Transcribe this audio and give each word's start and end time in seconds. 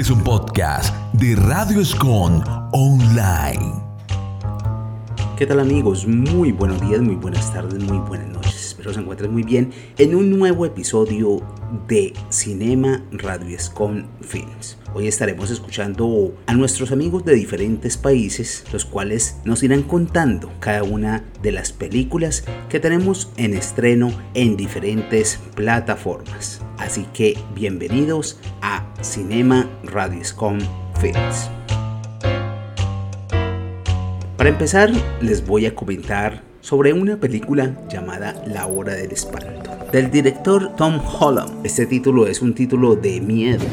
Este 0.00 0.14
es 0.14 0.18
un 0.18 0.24
podcast 0.24 0.94
de 1.12 1.36
Radio 1.36 1.82
Escon 1.82 2.42
Online. 2.72 3.82
¿Qué 5.36 5.44
tal 5.44 5.60
amigos? 5.60 6.06
Muy 6.06 6.52
buenos 6.52 6.80
días, 6.80 7.02
muy 7.02 7.16
buenas 7.16 7.52
tardes, 7.52 7.84
muy 7.84 7.98
buenas 7.98 8.28
noches. 8.28 8.68
Espero 8.68 8.94
se 8.94 9.00
encuentren 9.00 9.30
muy 9.30 9.42
bien 9.42 9.72
en 9.98 10.14
un 10.14 10.38
nuevo 10.38 10.64
episodio 10.64 11.42
de 11.86 12.14
Cinema 12.30 13.04
Radio 13.12 13.54
Escon 13.54 14.06
Films. 14.22 14.78
Hoy 14.94 15.06
estaremos 15.06 15.50
escuchando 15.50 16.34
a 16.46 16.54
nuestros 16.54 16.92
amigos 16.92 17.26
de 17.26 17.34
diferentes 17.34 17.98
países, 17.98 18.64
los 18.72 18.86
cuales 18.86 19.36
nos 19.44 19.62
irán 19.62 19.82
contando 19.82 20.50
cada 20.60 20.82
una 20.82 21.26
de 21.42 21.52
las 21.52 21.72
películas 21.72 22.44
que 22.70 22.80
tenemos 22.80 23.30
en 23.36 23.52
estreno 23.52 24.10
en 24.32 24.56
diferentes 24.56 25.38
plataformas. 25.54 26.62
Así 26.80 27.06
que 27.12 27.38
bienvenidos 27.54 28.40
a 28.62 28.86
Cinema 29.02 29.68
Radioscom 29.84 30.58
Films. 30.98 31.50
Para 34.38 34.48
empezar, 34.48 34.90
les 35.20 35.46
voy 35.46 35.66
a 35.66 35.74
comentar 35.74 36.42
sobre 36.62 36.94
una 36.94 37.18
película 37.18 37.76
llamada 37.90 38.42
La 38.46 38.66
Hora 38.66 38.94
del 38.94 39.12
Espanto, 39.12 39.70
del 39.92 40.10
director 40.10 40.74
Tom 40.76 40.98
Holland. 40.98 41.64
Este 41.66 41.84
título 41.84 42.26
es 42.26 42.40
un 42.40 42.54
título 42.54 42.96
de 42.96 43.20
miedo 43.20 43.64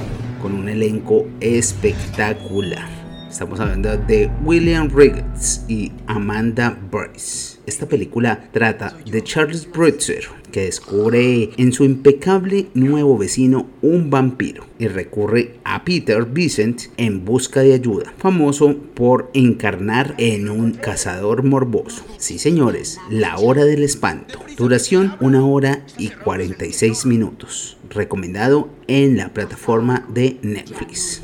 con 0.41 0.53
un 0.53 0.67
elenco 0.67 1.25
espectacular. 1.39 2.89
Estamos 3.29 3.61
hablando 3.61 3.97
de 3.97 4.29
William 4.43 4.89
Riggins 4.93 5.63
y 5.69 5.93
Amanda 6.07 6.77
Bryce. 6.91 7.56
Esta 7.67 7.85
película 7.85 8.47
trata 8.53 8.97
de 9.11 9.21
Charles 9.21 9.69
Britzer, 9.69 10.23
que 10.53 10.61
descubre 10.61 11.49
en 11.57 11.73
su 11.73 11.83
impecable 11.83 12.67
nuevo 12.73 13.17
vecino 13.17 13.67
un 13.81 14.09
vampiro 14.09 14.65
y 14.79 14.87
recurre 14.87 15.55
a 15.65 15.83
Peter 15.83 16.23
Vincent 16.23 16.83
en 16.95 17.25
busca 17.25 17.59
de 17.59 17.73
ayuda, 17.73 18.13
famoso 18.19 18.77
por 18.93 19.29
encarnar 19.33 20.15
en 20.17 20.47
un 20.49 20.71
cazador 20.71 21.43
morboso. 21.43 22.05
Sí, 22.17 22.39
señores, 22.39 22.99
La 23.09 23.37
Hora 23.37 23.65
del 23.65 23.83
Espanto. 23.83 24.39
Duración 24.55 25.17
una 25.19 25.45
hora 25.45 25.85
y 25.97 26.07
46 26.07 27.05
minutos. 27.05 27.75
Recomendado 27.89 28.69
en 28.87 29.17
la 29.17 29.33
plataforma 29.33 30.07
de 30.07 30.37
Netflix. 30.41 31.19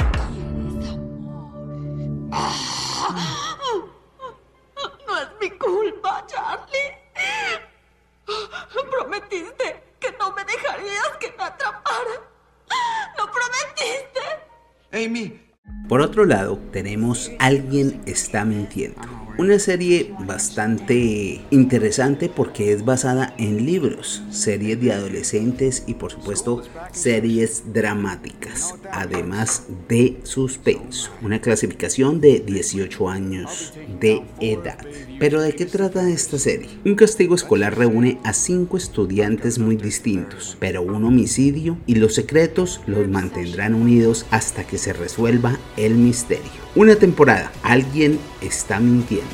Por 15.93 16.01
otro 16.01 16.25
lado, 16.25 16.57
tenemos 16.71 17.31
Alguien 17.37 18.01
está 18.07 18.45
mintiendo 18.45 18.99
una 19.37 19.57
serie 19.59 20.13
bastante 20.25 21.41
interesante 21.49 22.29
porque 22.29 22.71
es 22.71 22.85
basada 22.85 23.33
en 23.37 23.65
libros, 23.65 24.23
series 24.29 24.79
de 24.79 24.93
adolescentes 24.93 25.83
y 25.87 25.95
por 25.95 26.11
supuesto 26.11 26.61
series 26.91 27.73
dramáticas, 27.73 28.75
además 28.91 29.63
de 29.89 30.19
suspenso. 30.23 31.11
Una 31.21 31.41
clasificación 31.41 32.21
de 32.21 32.39
18 32.39 33.09
años 33.09 33.73
de 33.99 34.21
edad. 34.39 34.77
Pero 35.19 35.41
¿de 35.41 35.53
qué 35.55 35.65
trata 35.65 36.09
esta 36.09 36.37
serie? 36.37 36.69
Un 36.85 36.95
castigo 36.95 37.35
escolar 37.35 37.77
reúne 37.77 38.19
a 38.23 38.33
cinco 38.33 38.77
estudiantes 38.77 39.57
muy 39.57 39.75
distintos, 39.75 40.57
pero 40.59 40.81
un 40.81 41.03
homicidio 41.05 41.77
y 41.87 41.95
los 41.95 42.15
secretos 42.15 42.81
los 42.85 43.07
mantendrán 43.07 43.73
unidos 43.73 44.25
hasta 44.31 44.65
que 44.65 44.77
se 44.77 44.93
resuelva 44.93 45.57
el 45.77 45.95
misterio. 45.95 46.62
Una 46.75 46.95
temporada, 46.95 47.51
alguien 47.61 48.19
está 48.41 48.79
mintiendo. 48.79 49.29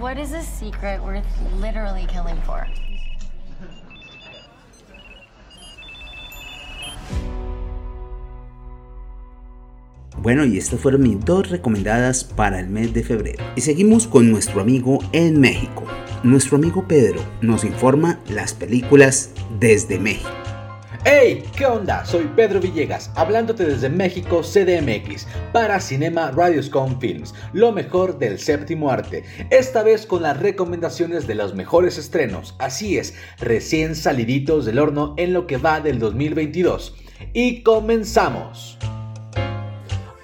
What 0.00 0.16
is 0.16 0.32
a 0.32 0.42
secret 0.42 1.00
worth 1.02 1.24
literally 1.60 2.06
killing 2.06 2.40
for? 2.46 2.68
Bueno, 10.22 10.44
y 10.44 10.56
estas 10.56 10.78
fueron 10.78 11.02
mis 11.02 11.18
dos 11.24 11.50
recomendadas 11.50 12.22
para 12.22 12.60
el 12.60 12.68
mes 12.68 12.94
de 12.94 13.02
febrero. 13.02 13.42
Y 13.56 13.62
seguimos 13.62 14.06
con 14.06 14.30
nuestro 14.30 14.60
amigo 14.60 15.00
en 15.10 15.40
México. 15.40 15.82
Nuestro 16.22 16.58
amigo 16.58 16.86
Pedro 16.86 17.20
nos 17.40 17.64
informa 17.64 18.20
las 18.28 18.54
películas 18.54 19.30
desde 19.58 19.98
México. 19.98 20.43
¡Hey! 21.06 21.44
¿Qué 21.54 21.66
onda? 21.66 22.02
Soy 22.06 22.24
Pedro 22.34 22.60
Villegas, 22.60 23.10
hablándote 23.14 23.66
desde 23.66 23.90
México 23.90 24.40
CDMX 24.40 25.26
para 25.52 25.78
Cinema 25.78 26.30
Radioscom 26.30 26.98
Films, 26.98 27.34
lo 27.52 27.72
mejor 27.72 28.18
del 28.18 28.38
séptimo 28.38 28.90
arte. 28.90 29.22
Esta 29.50 29.82
vez 29.82 30.06
con 30.06 30.22
las 30.22 30.40
recomendaciones 30.40 31.26
de 31.26 31.34
los 31.34 31.54
mejores 31.54 31.98
estrenos, 31.98 32.54
así 32.58 32.96
es, 32.96 33.16
recién 33.38 33.96
saliditos 33.96 34.64
del 34.64 34.78
horno 34.78 35.14
en 35.18 35.34
lo 35.34 35.46
que 35.46 35.58
va 35.58 35.80
del 35.80 35.98
2022. 35.98 36.94
Y 37.34 37.62
comenzamos. 37.62 38.78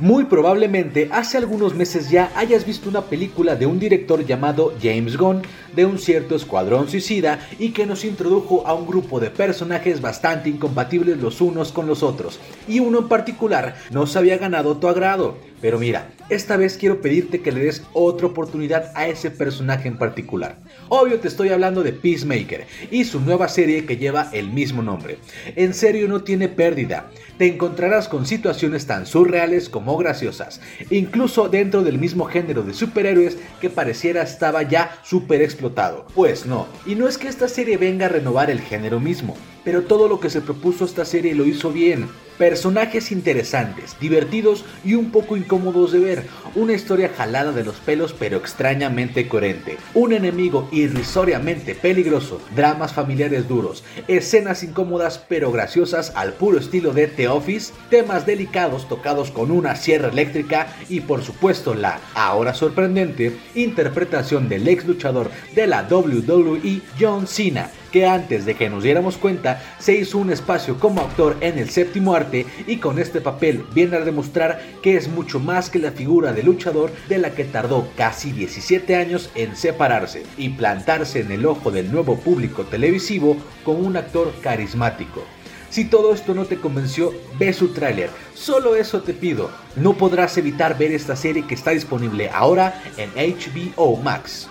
Muy 0.00 0.24
probablemente 0.24 1.10
hace 1.12 1.36
algunos 1.36 1.74
meses 1.74 2.08
ya 2.08 2.32
hayas 2.34 2.64
visto 2.64 2.88
una 2.88 3.02
película 3.02 3.54
de 3.54 3.66
un 3.66 3.78
director 3.78 4.24
llamado 4.24 4.72
James 4.82 5.18
Gunn 5.18 5.42
de 5.76 5.84
un 5.84 5.98
cierto 5.98 6.34
escuadrón 6.34 6.88
suicida 6.88 7.46
y 7.58 7.72
que 7.72 7.84
nos 7.84 8.06
introdujo 8.06 8.66
a 8.66 8.72
un 8.72 8.86
grupo 8.86 9.20
de 9.20 9.28
personajes 9.28 10.00
bastante 10.00 10.48
incompatibles 10.48 11.18
los 11.18 11.42
unos 11.42 11.70
con 11.70 11.86
los 11.86 12.02
otros 12.02 12.40
y 12.66 12.80
uno 12.80 13.00
en 13.00 13.08
particular 13.08 13.76
no 13.90 14.06
se 14.06 14.18
había 14.18 14.38
ganado 14.38 14.78
tu 14.78 14.88
agrado. 14.88 15.36
Pero 15.60 15.78
mira, 15.78 16.10
esta 16.30 16.56
vez 16.56 16.76
quiero 16.76 17.00
pedirte 17.00 17.40
que 17.40 17.52
le 17.52 17.64
des 17.64 17.82
otra 17.92 18.28
oportunidad 18.28 18.92
a 18.94 19.08
ese 19.08 19.30
personaje 19.30 19.88
en 19.88 19.98
particular. 19.98 20.56
Obvio 20.88 21.20
te 21.20 21.28
estoy 21.28 21.50
hablando 21.50 21.82
de 21.82 21.92
Peacemaker 21.92 22.66
y 22.90 23.04
su 23.04 23.20
nueva 23.20 23.48
serie 23.48 23.84
que 23.84 23.96
lleva 23.96 24.30
el 24.32 24.50
mismo 24.50 24.82
nombre. 24.82 25.18
En 25.56 25.74
serio 25.74 26.08
no 26.08 26.22
tiene 26.22 26.48
pérdida. 26.48 27.10
Te 27.36 27.46
encontrarás 27.46 28.08
con 28.08 28.26
situaciones 28.26 28.86
tan 28.86 29.06
surreales 29.06 29.68
como 29.68 29.96
graciosas, 29.96 30.60
incluso 30.90 31.48
dentro 31.48 31.82
del 31.82 31.98
mismo 31.98 32.26
género 32.26 32.62
de 32.62 32.74
superhéroes 32.74 33.38
que 33.60 33.70
pareciera 33.70 34.22
estaba 34.22 34.62
ya 34.62 34.98
super 35.04 35.42
explotado. 35.42 36.06
Pues 36.14 36.46
no, 36.46 36.66
y 36.86 36.94
no 36.94 37.08
es 37.08 37.18
que 37.18 37.28
esta 37.28 37.48
serie 37.48 37.76
venga 37.76 38.06
a 38.06 38.10
renovar 38.10 38.50
el 38.50 38.60
género 38.60 39.00
mismo, 39.00 39.36
pero 39.64 39.82
todo 39.82 40.08
lo 40.08 40.20
que 40.20 40.30
se 40.30 40.40
propuso 40.40 40.84
esta 40.84 41.04
serie 41.04 41.34
lo 41.34 41.46
hizo 41.46 41.72
bien. 41.72 42.08
Personajes 42.40 43.12
interesantes, 43.12 43.98
divertidos 44.00 44.64
y 44.82 44.94
un 44.94 45.10
poco 45.10 45.36
incómodos 45.36 45.92
de 45.92 45.98
ver. 45.98 46.24
Una 46.54 46.72
historia 46.72 47.10
jalada 47.14 47.52
de 47.52 47.64
los 47.64 47.76
pelos 47.76 48.14
pero 48.18 48.38
extrañamente 48.38 49.28
coherente. 49.28 49.76
Un 49.92 50.14
enemigo 50.14 50.66
irrisoriamente 50.72 51.74
peligroso. 51.74 52.40
Dramas 52.56 52.94
familiares 52.94 53.46
duros. 53.46 53.84
Escenas 54.08 54.62
incómodas 54.62 55.18
pero 55.28 55.52
graciosas 55.52 56.14
al 56.16 56.32
puro 56.32 56.58
estilo 56.58 56.94
de 56.94 57.08
The 57.08 57.28
Office. 57.28 57.74
Temas 57.90 58.24
delicados 58.24 58.88
tocados 58.88 59.30
con 59.30 59.50
una 59.50 59.76
sierra 59.76 60.08
eléctrica. 60.08 60.74
Y 60.88 61.00
por 61.00 61.22
supuesto 61.22 61.74
la, 61.74 62.00
ahora 62.14 62.54
sorprendente, 62.54 63.36
interpretación 63.54 64.48
del 64.48 64.66
ex 64.66 64.86
luchador 64.86 65.30
de 65.54 65.66
la 65.66 65.82
WWE 65.82 66.80
John 66.98 67.26
Cena 67.26 67.70
que 67.90 68.06
antes 68.06 68.44
de 68.46 68.54
que 68.54 68.70
nos 68.70 68.82
diéramos 68.82 69.16
cuenta 69.16 69.62
se 69.78 69.94
hizo 69.94 70.18
un 70.18 70.30
espacio 70.30 70.78
como 70.78 71.00
actor 71.00 71.36
en 71.40 71.58
el 71.58 71.70
séptimo 71.70 72.14
arte 72.14 72.46
y 72.66 72.76
con 72.76 72.98
este 72.98 73.20
papel 73.20 73.64
viene 73.74 73.96
a 73.96 74.00
demostrar 74.00 74.60
que 74.82 74.96
es 74.96 75.08
mucho 75.08 75.40
más 75.40 75.70
que 75.70 75.78
la 75.78 75.92
figura 75.92 76.32
de 76.32 76.42
luchador 76.42 76.90
de 77.08 77.18
la 77.18 77.30
que 77.30 77.44
tardó 77.44 77.88
casi 77.96 78.32
17 78.32 78.96
años 78.96 79.30
en 79.34 79.56
separarse 79.56 80.24
y 80.36 80.50
plantarse 80.50 81.20
en 81.20 81.32
el 81.32 81.46
ojo 81.46 81.70
del 81.70 81.90
nuevo 81.92 82.18
público 82.18 82.64
televisivo 82.64 83.36
como 83.64 83.80
un 83.80 83.96
actor 83.96 84.32
carismático. 84.42 85.24
Si 85.70 85.84
todo 85.84 86.12
esto 86.12 86.34
no 86.34 86.46
te 86.46 86.56
convenció, 86.56 87.14
ve 87.38 87.52
su 87.52 87.68
tráiler. 87.68 88.10
Solo 88.34 88.74
eso 88.74 89.02
te 89.02 89.14
pido. 89.14 89.50
No 89.76 89.94
podrás 89.94 90.36
evitar 90.36 90.76
ver 90.76 90.90
esta 90.90 91.14
serie 91.14 91.46
que 91.46 91.54
está 91.54 91.70
disponible 91.70 92.28
ahora 92.28 92.82
en 92.96 93.10
HBO 93.10 93.96
Max. 93.96 94.48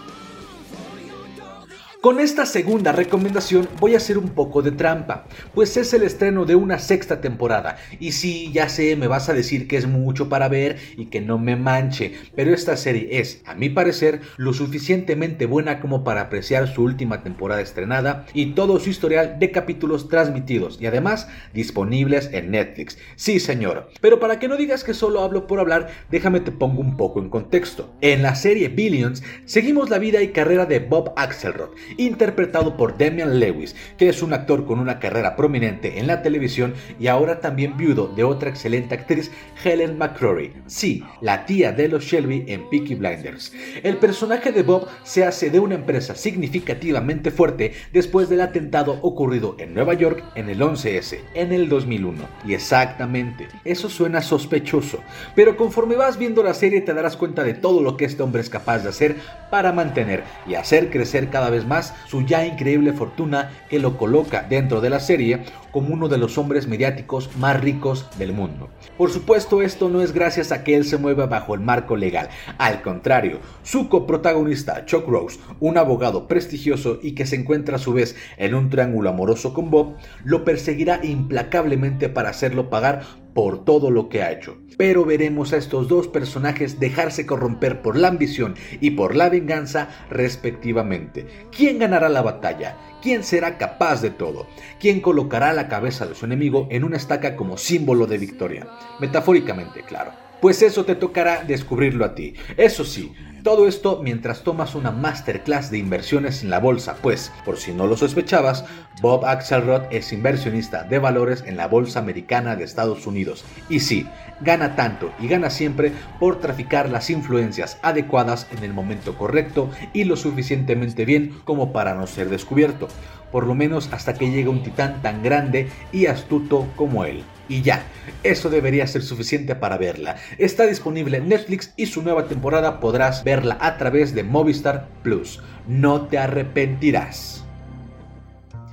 Con 2.01 2.21
esta 2.21 2.45
segunda 2.45 2.93
recomendación 2.93 3.67
voy 3.77 3.93
a 3.93 3.97
hacer 3.97 4.17
un 4.17 4.29
poco 4.29 4.61
de 4.61 4.71
trampa, 4.71 5.25
pues 5.53 5.75
es 5.75 5.93
el 5.93 6.03
estreno 6.03 6.45
de 6.45 6.55
una 6.55 6.79
sexta 6.79 7.19
temporada. 7.19 7.75
Y 7.99 8.13
sí, 8.13 8.51
ya 8.53 8.69
sé, 8.69 8.95
me 8.95 9.07
vas 9.07 9.27
a 9.27 9.33
decir 9.33 9.67
que 9.67 9.75
es 9.75 9.85
mucho 9.85 10.29
para 10.29 10.47
ver 10.47 10.77
y 10.95 11.07
que 11.07 11.19
no 11.19 11.37
me 11.37 11.57
manche, 11.57 12.13
pero 12.37 12.53
esta 12.53 12.77
serie 12.77 13.19
es, 13.19 13.41
a 13.45 13.53
mi 13.53 13.67
parecer, 13.67 14.21
lo 14.37 14.53
suficientemente 14.53 15.45
buena 15.45 15.81
como 15.81 16.05
para 16.05 16.21
apreciar 16.21 16.73
su 16.73 16.83
última 16.83 17.21
temporada 17.21 17.59
estrenada 17.59 18.25
y 18.33 18.53
todo 18.53 18.79
su 18.79 18.89
historial 18.89 19.37
de 19.37 19.51
capítulos 19.51 20.07
transmitidos 20.07 20.77
y 20.79 20.85
además 20.85 21.27
disponibles 21.53 22.29
en 22.31 22.51
Netflix. 22.51 22.97
Sí, 23.17 23.41
señor. 23.41 23.89
Pero 23.99 24.21
para 24.21 24.39
que 24.39 24.47
no 24.47 24.55
digas 24.55 24.85
que 24.85 24.93
solo 24.93 25.19
hablo 25.19 25.47
por 25.47 25.59
hablar, 25.59 25.89
déjame 26.09 26.39
te 26.39 26.53
pongo 26.53 26.79
un 26.79 26.95
poco 26.95 27.19
en 27.19 27.29
contexto. 27.29 27.93
En 27.99 28.23
la 28.23 28.35
serie 28.35 28.69
Billions 28.69 29.21
seguimos 29.43 29.89
la 29.89 29.99
vida 29.99 30.21
y 30.21 30.29
carrera 30.29 30.65
de 30.65 30.79
Bob 30.79 31.11
Axelrod 31.17 31.71
interpretado 31.97 32.77
por 32.77 32.97
Damian 32.97 33.39
Lewis, 33.39 33.75
que 33.97 34.09
es 34.09 34.21
un 34.21 34.33
actor 34.33 34.65
con 34.65 34.79
una 34.79 34.99
carrera 34.99 35.35
prominente 35.35 35.99
en 35.99 36.07
la 36.07 36.21
televisión 36.21 36.73
y 36.99 37.07
ahora 37.07 37.39
también 37.39 37.77
viudo 37.77 38.07
de 38.07 38.23
otra 38.23 38.49
excelente 38.49 38.95
actriz, 38.95 39.31
Helen 39.63 39.97
McCrory. 39.97 40.53
Sí, 40.67 41.03
la 41.21 41.45
tía 41.45 41.71
de 41.71 41.87
los 41.87 42.03
Shelby 42.03 42.45
en 42.47 42.69
Peaky 42.69 42.95
Blinders. 42.95 43.53
El 43.83 43.97
personaje 43.97 44.51
de 44.51 44.63
Bob 44.63 44.87
se 45.03 45.23
hace 45.23 45.49
de 45.49 45.59
una 45.59 45.75
empresa 45.75 46.15
significativamente 46.15 47.31
fuerte 47.31 47.73
después 47.91 48.29
del 48.29 48.41
atentado 48.41 48.99
ocurrido 49.01 49.55
en 49.59 49.73
Nueva 49.73 49.93
York 49.93 50.23
en 50.35 50.49
el 50.49 50.59
11S, 50.59 51.19
en 51.33 51.51
el 51.51 51.69
2001. 51.69 52.23
Y 52.45 52.53
exactamente, 52.53 53.47
eso 53.65 53.89
suena 53.89 54.21
sospechoso, 54.21 54.99
pero 55.35 55.57
conforme 55.57 55.95
vas 55.95 56.17
viendo 56.17 56.43
la 56.43 56.53
serie 56.53 56.81
te 56.81 56.93
darás 56.93 57.17
cuenta 57.17 57.43
de 57.43 57.53
todo 57.53 57.81
lo 57.81 57.97
que 57.97 58.05
este 58.05 58.23
hombre 58.23 58.41
es 58.41 58.49
capaz 58.49 58.79
de 58.79 58.89
hacer 58.89 59.15
para 59.49 59.71
mantener 59.71 60.23
y 60.47 60.55
hacer 60.55 60.89
crecer 60.89 61.29
cada 61.29 61.49
vez 61.49 61.65
más 61.65 61.78
su 61.81 62.25
ya 62.25 62.45
increíble 62.45 62.93
fortuna 62.93 63.49
que 63.69 63.79
lo 63.79 63.97
coloca 63.97 64.43
dentro 64.43 64.81
de 64.81 64.89
la 64.89 64.99
serie 64.99 65.43
como 65.71 65.93
uno 65.93 66.07
de 66.07 66.17
los 66.17 66.37
hombres 66.37 66.67
mediáticos 66.67 67.29
más 67.37 67.59
ricos 67.59 68.07
del 68.17 68.33
mundo. 68.33 68.69
Por 68.97 69.11
supuesto, 69.11 69.61
esto 69.61 69.89
no 69.89 70.01
es 70.01 70.13
gracias 70.13 70.51
a 70.51 70.63
que 70.63 70.75
él 70.75 70.85
se 70.85 70.97
mueva 70.97 71.27
bajo 71.27 71.53
el 71.53 71.61
marco 71.61 71.95
legal. 71.95 72.29
Al 72.57 72.81
contrario, 72.81 73.39
su 73.63 73.89
coprotagonista, 73.89 74.85
Chuck 74.85 75.07
Rose, 75.07 75.39
un 75.59 75.77
abogado 75.77 76.27
prestigioso 76.27 76.99
y 77.01 77.13
que 77.13 77.25
se 77.25 77.35
encuentra 77.35 77.75
a 77.75 77.79
su 77.79 77.93
vez 77.93 78.15
en 78.37 78.55
un 78.55 78.69
triángulo 78.69 79.09
amoroso 79.09 79.53
con 79.53 79.69
Bob, 79.69 79.95
lo 80.23 80.43
perseguirá 80.43 80.99
implacablemente 81.03 82.09
para 82.09 82.29
hacerlo 82.29 82.69
pagar 82.69 83.03
por 83.33 83.63
todo 83.63 83.91
lo 83.91 84.09
que 84.09 84.23
ha 84.23 84.31
hecho. 84.31 84.57
Pero 84.77 85.05
veremos 85.05 85.53
a 85.53 85.57
estos 85.57 85.87
dos 85.87 86.07
personajes 86.07 86.79
dejarse 86.79 87.25
corromper 87.25 87.81
por 87.81 87.97
la 87.97 88.07
ambición 88.07 88.55
y 88.81 88.91
por 88.91 89.15
la 89.15 89.29
venganza 89.29 89.89
respectivamente. 90.09 91.25
¿Quién 91.55 91.79
ganará 91.79 92.09
la 92.09 92.21
batalla? 92.21 92.75
¿Quién 93.01 93.23
será 93.23 93.57
capaz 93.57 94.01
de 94.01 94.09
todo? 94.09 94.47
¿Quién 94.79 94.99
colocará 94.99 95.53
la 95.53 95.69
cabeza 95.69 96.05
de 96.05 96.15
su 96.15 96.25
enemigo 96.25 96.67
en 96.69 96.83
una 96.83 96.97
estaca 96.97 97.35
como 97.35 97.57
símbolo 97.57 98.07
de 98.07 98.17
victoria? 98.17 98.67
Metafóricamente, 98.99 99.83
claro. 99.83 100.11
Pues 100.41 100.61
eso 100.61 100.85
te 100.85 100.95
tocará 100.95 101.43
descubrirlo 101.43 102.05
a 102.05 102.15
ti. 102.15 102.33
Eso 102.55 102.85
sí, 102.85 103.13
todo 103.43 103.67
esto 103.67 103.99
mientras 104.01 104.43
tomas 104.43 104.73
una 104.73 104.91
masterclass 104.91 105.69
de 105.69 105.77
inversiones 105.77 106.43
en 106.43 106.49
la 106.49 106.59
bolsa, 106.59 106.95
pues, 107.01 107.31
por 107.43 107.57
si 107.57 107.73
no 107.73 107.87
lo 107.87 107.97
sospechabas, 107.97 108.63
Bob 109.01 109.25
Axelrod 109.25 109.83
es 109.91 110.13
inversionista 110.13 110.83
de 110.83 110.99
valores 110.99 111.43
en 111.45 111.57
la 111.57 111.67
bolsa 111.67 111.99
americana 111.99 112.55
de 112.55 112.63
Estados 112.63 113.05
Unidos. 113.05 113.43
Y 113.67 113.81
sí, 113.81 114.07
gana 114.39 114.75
tanto 114.75 115.11
y 115.19 115.27
gana 115.27 115.49
siempre 115.49 115.91
por 116.19 116.39
traficar 116.39 116.89
las 116.89 117.09
influencias 117.09 117.77
adecuadas 117.81 118.47
en 118.51 118.63
el 118.63 118.73
momento 118.73 119.17
correcto 119.17 119.69
y 119.93 120.05
lo 120.05 120.15
suficientemente 120.15 121.03
bien 121.03 121.37
como 121.43 121.73
para 121.73 121.95
no 121.95 122.07
ser 122.07 122.29
descubierto, 122.29 122.87
por 123.31 123.45
lo 123.45 123.55
menos 123.55 123.89
hasta 123.91 124.13
que 124.13 124.31
llegue 124.31 124.49
un 124.49 124.63
titán 124.63 125.01
tan 125.01 125.21
grande 125.21 125.69
y 125.91 126.05
astuto 126.05 126.67
como 126.75 127.03
él. 127.03 127.23
Y 127.49 127.63
ya, 127.63 127.83
eso 128.23 128.49
debería 128.49 128.85
ser 128.87 129.01
suficiente 129.01 129.55
para 129.55 129.77
verla. 129.77 130.17
Está 130.37 130.67
disponible 130.67 131.17
en 131.17 131.27
Netflix 131.27 131.73
y 131.75 131.87
su 131.87 132.03
nueva 132.03 132.27
temporada 132.27 132.79
podrás 132.79 133.23
verla 133.23 133.57
a 133.59 133.77
través 133.77 134.13
de 134.13 134.23
Movistar 134.23 134.87
Plus. 135.01 135.41
No 135.67 136.03
te 136.07 136.19
arrepentirás. 136.19 137.43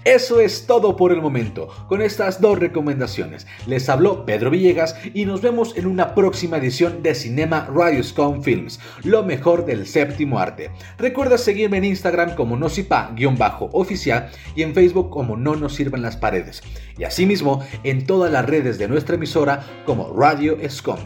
Eso 0.07 0.39
es 0.39 0.69
todo 0.69 0.95
por 0.95 1.11
el 1.11 1.21
momento, 1.21 1.67
con 1.89 2.01
estas 2.01 2.41
dos 2.41 2.61
recomendaciones. 2.61 3.45
Les 3.67 3.89
habló 3.89 4.25
Pedro 4.25 4.53
Villegas 4.53 4.95
y 5.13 5.25
nos 5.25 5.43
vemos 5.43 5.77
en 5.77 5.85
una 5.85 6.15
próxima 6.15 6.59
edición 6.59 7.03
de 7.03 7.13
Cinema 7.13 7.69
Radioscom 7.75 8.41
Films, 8.41 8.79
lo 9.03 9.25
mejor 9.25 9.67
del 9.67 9.85
séptimo 9.85 10.39
arte. 10.39 10.71
Recuerda 10.97 11.37
seguirme 11.37 11.79
en 11.79 11.87
Instagram 11.87 12.37
como 12.37 12.57
nosipa-oficial 12.57 14.31
y 14.55 14.63
en 14.63 14.75
Facebook 14.75 15.11
como 15.11 15.37
No 15.37 15.57
nos 15.57 15.75
sirven 15.75 16.03
las 16.03 16.17
paredes. 16.17 16.63
Y 16.97 17.03
asimismo 17.03 17.67
en 17.83 18.07
todas 18.07 18.31
las 18.31 18.47
redes 18.47 18.79
de 18.79 18.87
nuestra 18.87 19.17
emisora 19.17 19.83
como 19.87 20.13
Radio 20.17 20.57
Scom. 20.71 21.01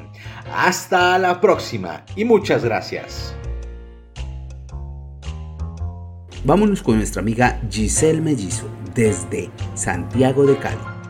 Hasta 0.55 1.19
la 1.19 1.41
próxima 1.41 2.05
y 2.17 2.27
muchas 2.27 2.63
gracias. 2.67 3.35
Vámonos 6.45 6.83
con 6.83 6.99
nuestra 6.99 7.23
amiga 7.23 7.63
Giselle 7.71 8.21
Mellizo 8.21 8.80
desde 8.95 9.51
Santiago 9.75 10.47
de 10.47 10.59
Cali. 10.59 11.01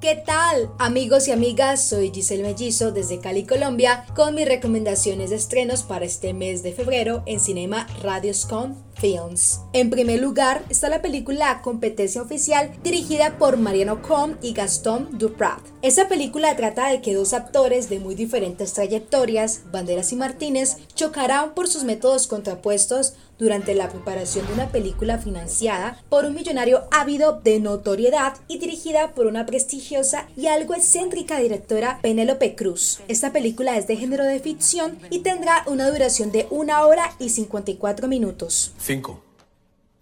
¿Qué 0.00 0.22
tal? 0.24 0.70
Amigos 0.78 1.26
y 1.26 1.32
amigas, 1.32 1.88
soy 1.88 2.12
Giselle 2.14 2.44
Mellizo 2.44 2.92
desde 2.92 3.18
Cali, 3.18 3.44
Colombia, 3.44 4.04
con 4.14 4.36
mis 4.36 4.46
recomendaciones 4.46 5.30
de 5.30 5.36
estrenos 5.36 5.82
para 5.82 6.04
este 6.04 6.32
mes 6.32 6.62
de 6.62 6.72
febrero 6.72 7.24
en 7.26 7.40
Cinema 7.40 7.88
Radioscon 8.02 8.76
Films. 8.94 9.62
En 9.72 9.90
primer 9.90 10.20
lugar 10.20 10.62
está 10.68 10.88
la 10.88 11.02
película 11.02 11.60
Competencia 11.60 12.22
Oficial 12.22 12.70
dirigida 12.84 13.36
por 13.36 13.56
Mariano 13.56 14.00
Com 14.00 14.36
y 14.42 14.52
Gaston 14.52 15.18
Duprat. 15.18 15.75
Esta 15.86 16.08
película 16.08 16.56
trata 16.56 16.88
de 16.88 17.00
que 17.00 17.14
dos 17.14 17.32
actores 17.32 17.88
de 17.88 18.00
muy 18.00 18.16
diferentes 18.16 18.72
trayectorias, 18.72 19.60
Banderas 19.70 20.10
y 20.10 20.16
Martínez, 20.16 20.78
chocarán 20.96 21.54
por 21.54 21.68
sus 21.68 21.84
métodos 21.84 22.26
contrapuestos 22.26 23.12
durante 23.38 23.72
la 23.72 23.88
preparación 23.88 24.48
de 24.48 24.54
una 24.54 24.70
película 24.70 25.18
financiada 25.18 26.02
por 26.08 26.24
un 26.24 26.34
millonario 26.34 26.88
ávido 26.90 27.40
de 27.40 27.60
notoriedad 27.60 28.34
y 28.48 28.58
dirigida 28.58 29.14
por 29.14 29.26
una 29.26 29.46
prestigiosa 29.46 30.26
y 30.36 30.48
algo 30.48 30.74
excéntrica 30.74 31.38
directora 31.38 32.00
Penélope 32.02 32.56
Cruz. 32.56 32.98
Esta 33.06 33.32
película 33.32 33.76
es 33.76 33.86
de 33.86 33.96
género 33.96 34.24
de 34.24 34.40
ficción 34.40 34.98
y 35.10 35.20
tendrá 35.20 35.62
una 35.68 35.88
duración 35.88 36.32
de 36.32 36.48
una 36.50 36.84
hora 36.84 37.12
y 37.20 37.28
54 37.28 38.08
minutos. 38.08 38.72
Cinco. 38.76 39.22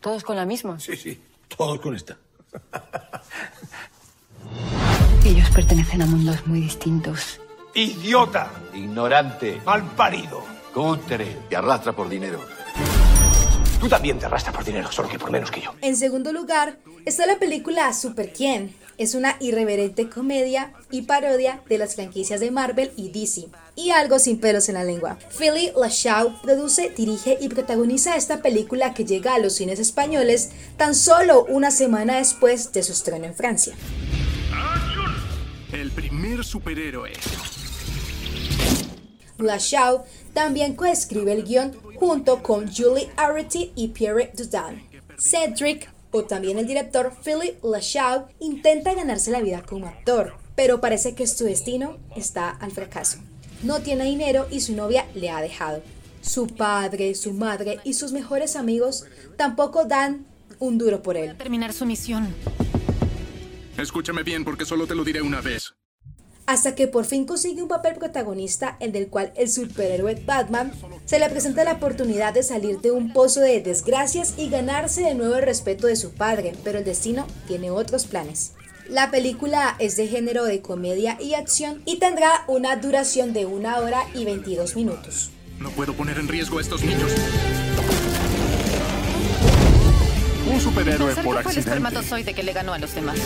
¿Todos 0.00 0.24
con 0.24 0.36
la 0.36 0.46
misma? 0.46 0.80
Sí, 0.80 0.96
sí. 0.96 1.20
Todos 1.54 1.78
con 1.78 1.94
esta. 1.94 2.16
Ellos 5.24 5.48
pertenecen 5.54 6.02
a 6.02 6.06
mundos 6.06 6.46
muy 6.46 6.60
distintos. 6.60 7.40
¡Idiota! 7.72 8.50
Ignorante. 8.74 9.58
¡Malparido! 9.64 10.44
Cutre. 10.74 11.38
Te 11.48 11.56
arrastra 11.56 11.94
por 11.94 12.10
dinero. 12.10 12.40
Tú 13.80 13.88
también 13.88 14.18
te 14.18 14.26
arrastras 14.26 14.54
por 14.54 14.66
dinero, 14.66 14.92
solo 14.92 15.08
que 15.08 15.18
por 15.18 15.30
menos 15.30 15.50
que 15.50 15.62
yo. 15.62 15.72
En 15.80 15.96
segundo 15.96 16.30
lugar 16.30 16.76
está 17.06 17.24
la 17.24 17.38
película 17.38 17.90
Super 17.94 18.34
Quién. 18.34 18.76
Es 18.98 19.14
una 19.14 19.36
irreverente 19.40 20.10
comedia 20.10 20.74
y 20.90 21.02
parodia 21.02 21.62
de 21.70 21.78
las 21.78 21.94
franquicias 21.94 22.40
de 22.40 22.50
Marvel 22.50 22.92
y 22.94 23.08
DC. 23.08 23.46
Y 23.76 23.90
algo 23.90 24.18
sin 24.18 24.38
pelos 24.38 24.68
en 24.68 24.74
la 24.74 24.84
lengua. 24.84 25.18
Philly 25.38 25.72
Lachau 25.74 26.38
produce, 26.42 26.92
dirige 26.94 27.38
y 27.40 27.48
protagoniza 27.48 28.14
esta 28.16 28.42
película 28.42 28.92
que 28.92 29.06
llega 29.06 29.34
a 29.34 29.38
los 29.38 29.54
cines 29.54 29.80
españoles 29.80 30.50
tan 30.76 30.94
solo 30.94 31.46
una 31.48 31.70
semana 31.70 32.18
después 32.18 32.74
de 32.74 32.82
su 32.82 32.92
estreno 32.92 33.24
en 33.24 33.34
Francia. 33.34 33.74
El 35.74 35.90
primer 35.90 36.44
superhéroe. 36.44 37.10
Lachau 39.38 40.04
también 40.32 40.76
coescribe 40.76 41.32
el 41.32 41.42
guion 41.42 41.72
junto 41.96 42.44
con 42.44 42.72
Julie 42.72 43.10
Arity 43.16 43.72
y 43.74 43.88
Pierre 43.88 44.30
Dudin. 44.36 44.86
Cedric, 45.18 45.90
o 46.12 46.22
también 46.22 46.58
el 46.58 46.68
director 46.68 47.12
Philip 47.24 47.56
Lachau, 47.64 48.26
intenta 48.38 48.94
ganarse 48.94 49.32
la 49.32 49.40
vida 49.40 49.62
como 49.62 49.88
actor, 49.88 50.36
pero 50.54 50.80
parece 50.80 51.16
que 51.16 51.26
su 51.26 51.44
destino 51.44 51.96
está 52.14 52.50
al 52.50 52.70
fracaso. 52.70 53.18
No 53.64 53.80
tiene 53.80 54.04
dinero 54.04 54.46
y 54.52 54.60
su 54.60 54.76
novia 54.76 55.08
le 55.16 55.30
ha 55.30 55.40
dejado. 55.40 55.82
Su 56.22 56.46
padre, 56.46 57.16
su 57.16 57.32
madre 57.32 57.80
y 57.82 57.94
sus 57.94 58.12
mejores 58.12 58.54
amigos 58.54 59.06
tampoco 59.36 59.86
dan 59.86 60.24
un 60.60 60.78
duro 60.78 61.02
por 61.02 61.16
él. 61.16 61.36
Terminar 61.36 61.72
su 61.72 61.84
misión. 61.84 62.32
Escúchame 63.78 64.22
bien 64.22 64.44
porque 64.44 64.64
solo 64.64 64.86
te 64.86 64.94
lo 64.94 65.04
diré 65.04 65.22
una 65.22 65.40
vez. 65.40 65.74
hasta 66.46 66.74
que 66.74 66.88
por 66.88 67.06
fin 67.06 67.24
consigue 67.24 67.62
un 67.62 67.68
papel 67.68 67.94
protagonista, 67.94 68.76
el 68.78 68.92
del 68.92 69.08
cual 69.08 69.32
el 69.34 69.50
superhéroe 69.50 70.22
Batman 70.26 70.72
se 71.06 71.18
le 71.18 71.30
presenta 71.30 71.64
la 71.64 71.72
oportunidad 71.72 72.34
de 72.34 72.42
salir 72.42 72.80
de 72.80 72.90
un 72.90 73.14
pozo 73.14 73.40
de 73.40 73.62
desgracias 73.62 74.34
y 74.36 74.50
ganarse 74.50 75.00
de 75.00 75.14
nuevo 75.14 75.36
el 75.36 75.42
respeto 75.42 75.86
de 75.86 75.96
su 75.96 76.12
padre, 76.12 76.52
pero 76.62 76.78
el 76.80 76.84
destino 76.84 77.26
tiene 77.46 77.70
otros 77.70 78.04
planes. 78.04 78.52
La 78.90 79.10
película 79.10 79.74
es 79.78 79.96
de 79.96 80.06
género 80.06 80.44
de 80.44 80.60
comedia 80.60 81.16
y 81.18 81.32
acción 81.32 81.80
y 81.86 81.98
tendrá 81.98 82.44
una 82.46 82.76
duración 82.76 83.32
de 83.32 83.46
una 83.46 83.78
hora 83.78 84.02
y 84.12 84.26
22 84.26 84.76
minutos. 84.76 85.30
No 85.58 85.70
puedo 85.70 85.94
poner 85.94 86.18
en 86.18 86.28
riesgo 86.28 86.58
a 86.58 86.60
estos 86.60 86.82
niños. 86.82 87.10
Un 90.54 90.60
superhéroe 90.60 91.06
Pensar 91.08 91.24
por 91.24 91.36
que 91.36 91.42
fue 91.42 91.52
el 91.52 91.58
accidente. 91.58 91.70
espermatozoide 91.70 92.34
que 92.34 92.42
le 92.44 92.52
ganó 92.52 92.74
a 92.74 92.78
los 92.78 92.94
demás. 92.94 93.18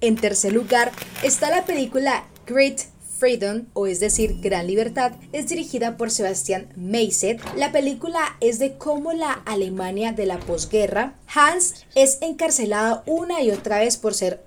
En 0.00 0.16
tercer 0.16 0.52
lugar 0.52 0.92
está 1.22 1.50
la 1.50 1.66
película 1.66 2.24
Great 2.46 2.80
Freedom, 3.18 3.66
o 3.74 3.86
es 3.86 4.00
decir, 4.00 4.40
Gran 4.40 4.66
Libertad, 4.66 5.12
es 5.32 5.48
dirigida 5.48 5.96
por 5.98 6.10
Sebastián 6.10 6.68
Meiset. 6.76 7.40
La 7.56 7.70
película 7.70 8.36
es 8.40 8.58
de 8.58 8.76
cómo 8.76 9.12
la 9.12 9.32
Alemania 9.44 10.12
de 10.12 10.26
la 10.26 10.38
posguerra, 10.38 11.14
Hans 11.34 11.86
es 11.94 12.18
encarcelado 12.22 13.02
una 13.06 13.42
y 13.42 13.50
otra 13.50 13.78
vez 13.78 13.96
por 13.98 14.14
ser 14.14 14.42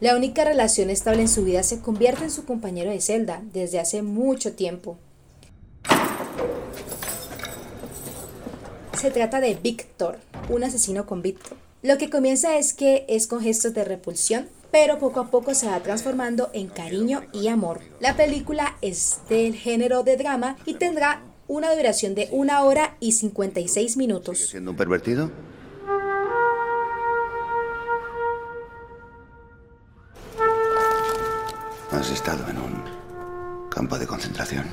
La 0.00 0.16
única 0.16 0.44
relación 0.44 0.88
estable 0.88 1.20
en 1.20 1.28
su 1.28 1.44
vida 1.44 1.62
se 1.62 1.80
convierte 1.80 2.24
en 2.24 2.30
su 2.30 2.44
compañero 2.44 2.90
de 2.90 3.00
celda 3.00 3.42
desde 3.52 3.78
hace 3.78 4.00
mucho 4.02 4.54
tiempo. 4.54 4.96
Se 8.98 9.10
trata 9.10 9.40
de 9.40 9.54
Víctor, 9.54 10.18
un 10.48 10.64
asesino 10.64 11.06
convicto. 11.06 11.56
Lo 11.82 11.98
que 11.98 12.10
comienza 12.10 12.56
es 12.58 12.72
que 12.72 13.04
es 13.08 13.26
con 13.26 13.42
gestos 13.42 13.74
de 13.74 13.84
repulsión, 13.84 14.48
pero 14.70 14.98
poco 14.98 15.20
a 15.20 15.30
poco 15.30 15.54
se 15.54 15.66
va 15.66 15.80
transformando 15.80 16.50
en 16.52 16.68
cariño 16.68 17.22
y 17.32 17.48
amor. 17.48 17.80
La 18.00 18.16
película 18.16 18.76
es 18.80 19.18
del 19.28 19.54
género 19.54 20.02
de 20.02 20.16
drama 20.16 20.56
y 20.64 20.74
tendrá 20.74 21.22
una 21.46 21.74
duración 21.74 22.14
de 22.14 22.28
una 22.30 22.62
hora 22.62 22.96
y 23.00 23.12
56 23.12 23.96
minutos. 23.96 24.38
¿Siendo 24.38 24.70
un 24.70 24.76
pervertido? 24.76 25.30
Has 32.00 32.10
estado 32.10 32.48
en 32.48 32.56
un 32.56 33.68
campo 33.68 33.98
de 33.98 34.06
concentración. 34.06 34.64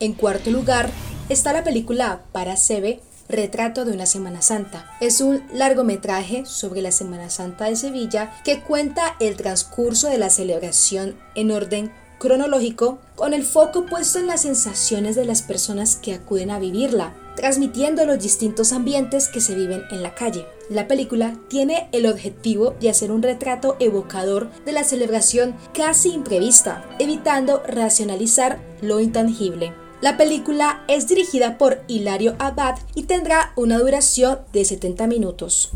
En 0.00 0.12
cuarto 0.12 0.50
lugar 0.50 0.90
está 1.30 1.54
la 1.54 1.64
película 1.64 2.24
Para 2.30 2.58
Sebe, 2.58 3.00
Retrato 3.26 3.86
de 3.86 3.92
una 3.92 4.04
Semana 4.04 4.42
Santa. 4.42 4.90
Es 5.00 5.22
un 5.22 5.42
largometraje 5.50 6.44
sobre 6.44 6.82
la 6.82 6.92
Semana 6.92 7.30
Santa 7.30 7.64
de 7.70 7.76
Sevilla 7.76 8.34
que 8.44 8.60
cuenta 8.60 9.16
el 9.18 9.36
transcurso 9.36 10.10
de 10.10 10.18
la 10.18 10.28
celebración 10.28 11.16
en 11.34 11.52
orden 11.52 11.90
cronológico 12.18 12.98
con 13.14 13.32
el 13.32 13.42
foco 13.42 13.86
puesto 13.86 14.18
en 14.18 14.26
las 14.26 14.42
sensaciones 14.42 15.16
de 15.16 15.24
las 15.24 15.40
personas 15.40 15.96
que 15.96 16.12
acuden 16.12 16.50
a 16.50 16.58
vivirla, 16.58 17.14
transmitiendo 17.38 18.04
los 18.04 18.18
distintos 18.18 18.72
ambientes 18.72 19.28
que 19.28 19.40
se 19.40 19.54
viven 19.54 19.84
en 19.92 20.02
la 20.02 20.16
calle. 20.16 20.44
La 20.68 20.88
película 20.88 21.38
tiene 21.46 21.88
el 21.92 22.06
objetivo 22.06 22.74
de 22.80 22.90
hacer 22.90 23.12
un 23.12 23.22
retrato 23.22 23.76
evocador 23.78 24.50
de 24.64 24.72
la 24.72 24.82
celebración 24.82 25.54
casi 25.72 26.10
imprevista, 26.10 26.84
evitando 26.98 27.62
racionalizar 27.64 28.58
lo 28.82 28.98
intangible. 28.98 29.72
La 30.00 30.16
película 30.16 30.82
es 30.88 31.06
dirigida 31.06 31.58
por 31.58 31.82
Hilario 31.86 32.34
Abad 32.40 32.76
y 32.96 33.04
tendrá 33.04 33.52
una 33.54 33.78
duración 33.78 34.40
de 34.52 34.64
70 34.64 35.06
minutos. 35.06 35.70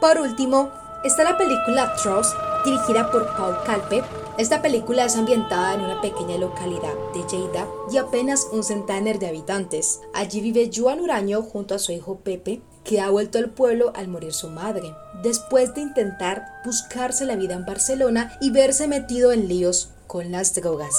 Por 0.00 0.18
último, 0.18 0.70
está 1.04 1.22
la 1.22 1.36
película 1.36 1.94
Trust, 1.96 2.34
dirigida 2.64 3.10
por 3.10 3.26
Paul 3.36 3.56
Calpe. 3.66 4.02
Esta 4.38 4.62
película 4.62 5.04
es 5.04 5.16
ambientada 5.16 5.74
en 5.74 5.82
una 5.82 6.00
pequeña 6.00 6.38
localidad 6.38 6.94
de 7.12 7.22
Lleida 7.28 7.68
y 7.92 7.98
apenas 7.98 8.48
un 8.50 8.64
centenar 8.64 9.18
de 9.18 9.28
habitantes. 9.28 10.00
Allí 10.14 10.40
vive 10.40 10.70
Joan 10.74 11.00
Uraño 11.00 11.42
junto 11.42 11.74
a 11.74 11.78
su 11.78 11.92
hijo 11.92 12.18
Pepe, 12.20 12.62
que 12.82 13.00
ha 13.00 13.10
vuelto 13.10 13.38
al 13.38 13.50
pueblo 13.50 13.92
al 13.94 14.08
morir 14.08 14.32
su 14.32 14.48
madre, 14.48 14.94
después 15.22 15.74
de 15.74 15.82
intentar 15.82 16.46
buscarse 16.64 17.26
la 17.26 17.36
vida 17.36 17.54
en 17.54 17.66
Barcelona 17.66 18.36
y 18.40 18.50
verse 18.50 18.88
metido 18.88 19.30
en 19.30 19.46
líos 19.46 19.90
con 20.06 20.32
las 20.32 20.54
drogas. 20.54 20.94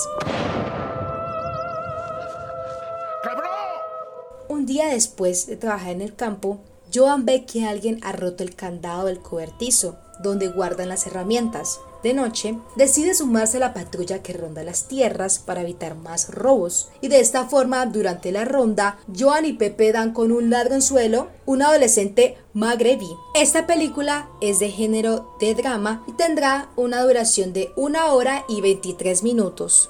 Un 4.48 4.66
día 4.66 4.88
después 4.88 5.48
de 5.48 5.58
trabajar 5.58 5.90
en 5.90 6.02
el 6.02 6.16
campo, 6.16 6.60
Joan 6.94 7.26
ve 7.26 7.46
que 7.46 7.66
alguien 7.66 8.00
ha 8.04 8.12
roto 8.12 8.44
el 8.44 8.56
candado 8.56 9.06
del 9.06 9.20
cobertizo, 9.20 9.98
donde 10.22 10.48
guardan 10.48 10.90
las 10.90 11.06
herramientas. 11.08 11.80
De 12.04 12.14
noche, 12.14 12.60
decide 12.76 13.16
sumarse 13.16 13.58
a 13.58 13.62
la 13.62 13.74
patrulla 13.74 14.22
que 14.22 14.34
ronda 14.34 14.64
las 14.64 14.88
tierras 14.88 15.40
para 15.40 15.62
evitar 15.62 15.96
más 15.96 16.30
robos. 16.30 16.90
Y 17.02 17.08
de 17.08 17.20
esta 17.20 17.46
forma, 17.46 17.86
durante 17.88 18.32
la 18.32 18.46
ronda, 18.46 19.00
Joan 19.18 19.46
y 19.46 19.54
Pepe 19.54 19.92
dan 19.92 20.14
con 20.14 20.32
un 20.32 20.52
ladronzuelo, 20.52 21.30
un 21.48 21.64
adolescente 21.64 22.38
magrebí. 22.54 23.10
Esta 23.34 23.66
película 23.66 24.30
es 24.40 24.60
de 24.60 24.70
género 24.70 25.36
de 25.40 25.56
drama 25.56 26.04
y 26.08 26.12
tendrá 26.14 26.70
una 26.76 27.02
duración 27.02 27.54
de 27.54 27.72
una 27.76 28.12
hora 28.14 28.46
y 28.48 28.62
23 28.62 29.24
minutos. 29.24 29.90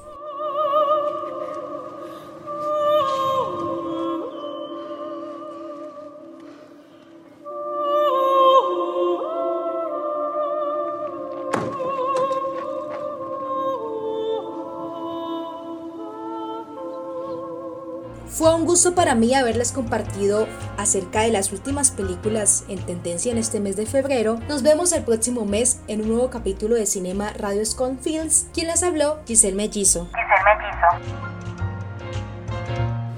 Gusto 18.75 18.94
para 18.94 19.15
mí 19.15 19.34
haberles 19.34 19.72
compartido 19.72 20.50
acerca 20.77 21.22
de 21.22 21.32
las 21.32 21.53
últimas 21.53 21.91
películas 21.91 22.65
en 22.67 22.77
tendencia 22.79 23.32
en 23.32 23.38
este 23.38 23.62
mes 23.62 23.77
de 23.77 23.86
febrero. 23.86 24.38
Nos 24.50 24.63
vemos 24.63 24.91
el 24.91 25.05
próximo 25.05 25.46
mes 25.46 25.79
en 25.88 26.01
un 26.01 26.10
nuevo 26.10 26.29
capítulo 26.29 26.75
de 26.75 26.86
Cinema 26.86 27.32
Radio 27.38 27.65
Scon 27.65 27.98
Films. 28.00 28.50
Quien 28.53 28.67
les 28.67 28.84
habló, 28.84 29.22
Giselle 29.25 29.55
Mellizo. 29.55 30.08
Giselle 30.08 30.44
Mellizo. 30.58 31.15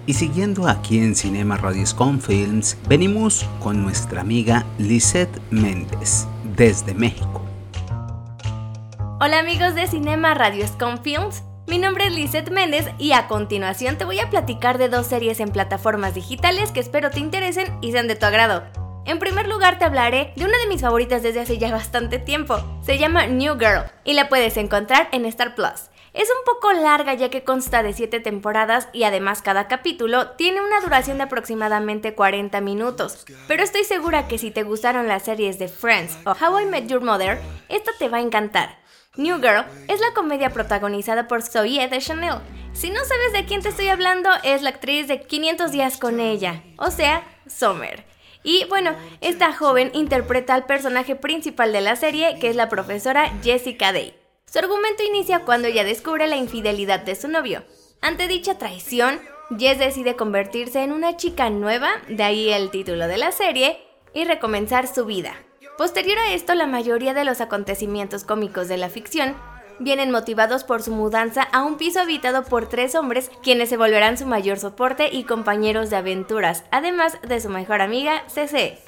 Y 0.06 0.14
siguiendo 0.14 0.68
aquí 0.68 1.00
en 1.00 1.16
Cinema 1.16 1.58
Radio 1.58 1.88
Scon 1.88 2.22
Films, 2.22 2.78
venimos 2.88 3.44
con 3.60 3.82
nuestra 3.82 4.22
amiga 4.22 4.64
Lisette 4.78 5.42
Méndez, 5.50 6.28
desde 6.56 6.94
México. 6.94 7.42
Hola 9.20 9.40
amigos 9.40 9.74
de 9.74 9.88
Cinema 9.88 10.36
Radio 10.36 10.68
Scon 10.68 11.00
Films. 11.00 11.42
Mi 11.68 11.80
nombre 11.80 12.08
es 12.08 12.14
Lizeth 12.14 12.50
Méndez 12.50 12.86
y 12.98 13.12
a 13.12 13.28
continuación 13.28 13.98
te 13.98 14.06
voy 14.06 14.20
a 14.20 14.30
platicar 14.30 14.78
de 14.78 14.88
dos 14.88 15.06
series 15.06 15.42
en 15.42 15.52
plataformas 15.52 16.16
digitales 16.16 16.72
que 16.72 16.80
espero 16.80 17.12
te 17.12 17.20
interesen 17.20 17.78
y 17.82 17.92
sean 17.92 18.08
de 18.08 18.16
tu 18.16 18.26
agrado. 18.26 18.64
En 19.04 19.20
primer 19.20 19.50
lugar 19.50 19.78
te 19.78 19.84
hablaré 19.84 20.32
de 20.38 20.46
una 20.46 20.58
de 20.60 20.68
mis 20.68 20.80
favoritas 20.80 21.24
desde 21.24 21.42
hace 21.42 21.58
ya 21.58 21.70
bastante 21.70 22.20
tiempo. 22.20 22.58
Se 22.82 22.98
llama 22.98 23.28
New 23.28 23.56
Girl 23.60 23.84
y 24.06 24.14
la 24.14 24.30
puedes 24.30 24.56
encontrar 24.56 25.10
en 25.12 25.26
Star 25.26 25.56
Plus. 25.56 25.90
Es 26.14 26.30
un 26.30 26.46
poco 26.46 26.72
larga 26.72 27.14
ya 27.16 27.30
que 27.30 27.44
consta 27.44 27.84
de 27.84 27.92
7 27.92 28.22
temporadas 28.22 28.88
y 28.94 29.04
además 29.04 29.42
cada 29.42 29.68
capítulo 29.68 30.30
tiene 30.32 30.62
una 30.62 30.80
duración 30.80 31.18
de 31.18 31.24
aproximadamente 31.24 32.16
40 32.16 32.62
minutos. 32.62 33.26
Pero 33.50 33.62
estoy 33.62 33.84
segura 33.84 34.30
que 34.30 34.38
si 34.38 34.52
te 34.52 34.64
gustaron 34.64 35.10
las 35.10 35.24
series 35.24 35.60
de 35.60 35.68
Friends 35.68 36.18
o 36.26 36.32
How 36.32 36.62
I 36.62 36.66
Met 36.66 36.88
Your 36.88 37.02
Mother, 37.02 37.42
esta 37.68 37.92
te 38.00 38.08
va 38.08 38.20
a 38.20 38.22
encantar. 38.22 38.87
New 39.18 39.38
Girl 39.38 39.66
es 39.88 40.00
la 40.00 40.14
comedia 40.14 40.52
protagonizada 40.52 41.28
por 41.28 41.42
Zoe 41.42 41.88
de 41.88 42.00
Chanel. 42.00 42.36
Si 42.74 42.92
no 42.92 43.04
sabes 43.04 43.34
de 43.34 43.46
quién 43.46 43.62
te 43.62 43.70
estoy 43.70 43.88
hablando, 43.88 44.30
es 44.44 44.62
la 44.62 44.70
actriz 44.70 45.08
de 45.08 45.22
500 45.22 45.72
días 45.72 45.98
con 45.98 46.20
ella, 46.20 46.64
o 46.78 46.92
sea, 46.92 47.24
Summer. 47.48 48.06
Y 48.44 48.66
bueno, 48.66 48.96
esta 49.22 49.52
joven 49.52 49.90
interpreta 49.94 50.54
al 50.54 50.68
personaje 50.68 51.16
principal 51.16 51.74
de 51.74 51.82
la 51.82 51.96
serie, 51.96 52.38
que 52.40 52.50
es 52.50 52.56
la 52.56 52.70
profesora 52.70 53.32
Jessica 53.44 53.92
Day. 53.92 54.14
Su 54.46 54.60
argumento 54.60 55.04
inicia 55.04 55.40
cuando 55.40 55.68
ella 55.68 55.84
descubre 55.84 56.28
la 56.28 56.38
infidelidad 56.38 57.00
de 57.00 57.16
su 57.16 57.28
novio. 57.28 57.64
Ante 58.02 58.28
dicha 58.28 58.60
traición, 58.60 59.20
Jess 59.58 59.80
decide 59.80 60.16
convertirse 60.16 60.84
en 60.84 60.92
una 60.92 61.18
chica 61.18 61.50
nueva, 61.50 61.90
de 62.08 62.24
ahí 62.24 62.50
el 62.50 62.70
título 62.70 63.08
de 63.08 63.18
la 63.18 63.32
serie, 63.32 63.82
y 64.14 64.26
recomenzar 64.26 64.88
su 64.88 65.06
vida. 65.06 65.36
Posterior 65.78 66.18
a 66.18 66.34
esto, 66.34 66.56
la 66.56 66.66
mayoría 66.66 67.14
de 67.14 67.24
los 67.24 67.40
acontecimientos 67.40 68.24
cómicos 68.24 68.68
de 68.68 68.78
la 68.78 68.90
ficción 68.90 69.36
vienen 69.78 70.10
motivados 70.10 70.64
por 70.64 70.82
su 70.82 70.92
mudanza 70.92 71.44
a 71.44 71.64
un 71.64 71.78
piso 71.78 72.02
habitado 72.02 72.44
por 72.44 72.68
tres 72.68 72.96
hombres, 72.96 73.30
quienes 73.44 73.70
se 73.70 73.78
volverán 73.78 74.18
su 74.18 74.26
mayor 74.26 74.58
soporte 74.58 75.10
y 75.14 75.26
compañeros 75.26 75.92
de 75.92 75.98
aventuras, 75.98 76.64
además 76.72 77.20
de 77.22 77.40
su 77.40 77.50
mejor 77.50 77.82
amiga, 77.82 78.24
CC. 78.28 78.80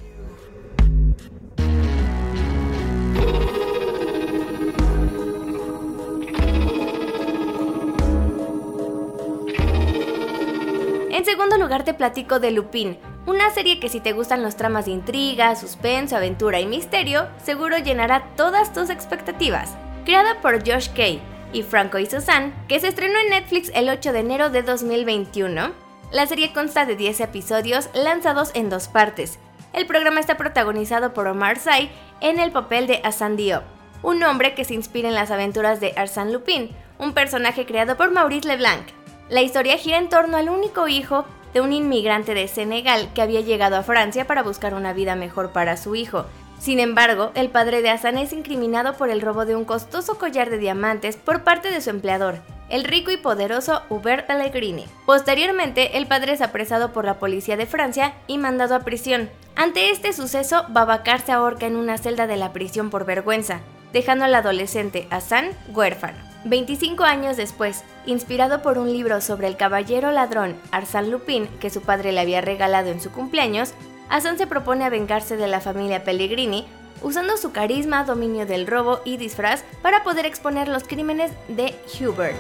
En 11.11 11.25
segundo 11.25 11.57
lugar 11.59 11.83
te 11.83 11.93
platico 11.93 12.39
de 12.39 12.49
Lupin, 12.49 12.97
una 13.29 13.51
serie 13.51 13.79
que 13.79 13.89
si 13.89 13.99
te 13.99 14.13
gustan 14.13 14.41
los 14.41 14.55
tramas 14.55 14.85
de 14.85 14.91
intriga, 14.91 15.55
suspenso, 15.55 16.17
aventura 16.17 16.59
y 16.59 16.65
misterio, 16.65 17.27
seguro 17.43 17.77
llenará 17.77 18.23
todas 18.35 18.73
tus 18.73 18.89
expectativas. 18.89 19.75
Creada 20.03 20.41
por 20.41 20.67
Josh 20.67 20.89
Kay 20.95 21.21
y 21.53 21.61
Franco 21.61 21.99
y 21.99 22.07
Susan, 22.07 22.53
que 22.67 22.79
se 22.79 22.87
estrenó 22.87 23.19
en 23.19 23.29
Netflix 23.29 23.71
el 23.75 23.87
8 23.87 24.13
de 24.13 24.19
enero 24.19 24.49
de 24.49 24.63
2021, 24.63 25.71
la 26.11 26.25
serie 26.25 26.53
consta 26.53 26.87
de 26.87 26.95
10 26.95 27.21
episodios 27.21 27.89
lanzados 27.93 28.49
en 28.55 28.69
dos 28.69 28.87
partes. 28.87 29.37
El 29.73 29.85
programa 29.85 30.19
está 30.19 30.35
protagonizado 30.35 31.13
por 31.13 31.27
Omar 31.27 31.59
Sy 31.59 31.89
en 32.21 32.39
el 32.39 32.51
papel 32.51 32.87
de 32.87 32.99
Hassan 33.03 33.37
Diop, 33.37 33.63
un 34.01 34.23
hombre 34.23 34.55
que 34.55 34.65
se 34.65 34.73
inspira 34.73 35.07
en 35.07 35.13
las 35.13 35.29
aventuras 35.29 35.79
de 35.79 35.93
Arsène 35.93 36.31
Lupin, 36.31 36.71
un 36.97 37.13
personaje 37.13 37.67
creado 37.67 37.95
por 37.95 38.09
Maurice 38.09 38.47
Leblanc. 38.47 38.87
La 39.29 39.43
historia 39.43 39.77
gira 39.77 39.99
en 39.99 40.09
torno 40.09 40.37
al 40.37 40.49
único 40.49 40.87
hijo 40.87 41.25
de 41.53 41.61
un 41.61 41.73
inmigrante 41.73 42.33
de 42.33 42.47
Senegal 42.47 43.09
que 43.13 43.21
había 43.21 43.41
llegado 43.41 43.75
a 43.75 43.83
Francia 43.83 44.25
para 44.27 44.43
buscar 44.43 44.73
una 44.73 44.93
vida 44.93 45.15
mejor 45.15 45.51
para 45.51 45.77
su 45.77 45.95
hijo. 45.95 46.25
Sin 46.59 46.79
embargo, 46.79 47.31
el 47.35 47.49
padre 47.49 47.81
de 47.81 47.89
Hassan 47.89 48.17
es 48.17 48.33
incriminado 48.33 48.95
por 48.95 49.09
el 49.09 49.21
robo 49.21 49.45
de 49.45 49.55
un 49.55 49.63
costoso 49.63 50.17
collar 50.17 50.49
de 50.49 50.57
diamantes 50.57 51.15
por 51.15 51.43
parte 51.43 51.71
de 51.71 51.79
su 51.79 51.89
empleador, 51.89 52.39
el 52.69 52.83
rico 52.83 53.11
y 53.11 53.17
poderoso 53.17 53.81
Hubert 53.89 54.27
Pellegrini. 54.27 54.85
Posteriormente, 55.05 55.97
el 55.97 56.05
padre 56.05 56.33
es 56.33 56.41
apresado 56.41 56.91
por 56.91 57.05
la 57.05 57.17
policía 57.17 57.55
de 57.55 57.65
Francia 57.65 58.13
y 58.27 58.37
mandado 58.37 58.75
a 58.75 58.81
prisión. 58.81 59.29
Ante 59.55 59.89
este 59.89 60.13
suceso, 60.13 60.65
Babacar 60.69 61.21
se 61.21 61.31
ahorca 61.31 61.65
en 61.65 61.77
una 61.77 61.97
celda 61.97 62.27
de 62.27 62.37
la 62.37 62.51
prisión 62.51 62.89
por 62.89 63.05
vergüenza, 63.05 63.61
dejando 63.93 64.25
al 64.25 64.35
adolescente 64.35 65.07
Hassan 65.09 65.49
huérfano. 65.73 66.17
25 66.45 67.03
años 67.03 67.35
después, 67.35 67.83
inspirado 68.05 68.61
por 68.61 68.77
un 68.77 68.91
libro 68.91 69.19
sobre 69.19 69.47
el 69.47 69.57
caballero 69.57 70.11
ladrón 70.11 70.55
Arsène 70.71 71.09
Lupin 71.09 71.47
que 71.59 71.69
su 71.69 71.81
padre 71.81 72.11
le 72.11 72.21
había 72.21 72.41
regalado 72.41 72.89
en 72.89 73.01
su 73.01 73.11
cumpleaños, 73.11 73.73
Hassan 74.09 74.37
se 74.37 74.47
propone 74.47 74.85
a 74.85 74.89
vengarse 74.89 75.37
de 75.37 75.47
la 75.47 75.59
familia 75.59 76.03
Pellegrini 76.03 76.65
usando 77.01 77.37
su 77.37 77.51
carisma, 77.51 78.03
dominio 78.03 78.45
del 78.45 78.67
robo 78.67 79.01
y 79.05 79.17
disfraz 79.17 79.63
para 79.81 80.03
poder 80.03 80.25
exponer 80.25 80.67
los 80.67 80.83
crímenes 80.83 81.31
de 81.47 81.75
Hubert. 81.99 82.37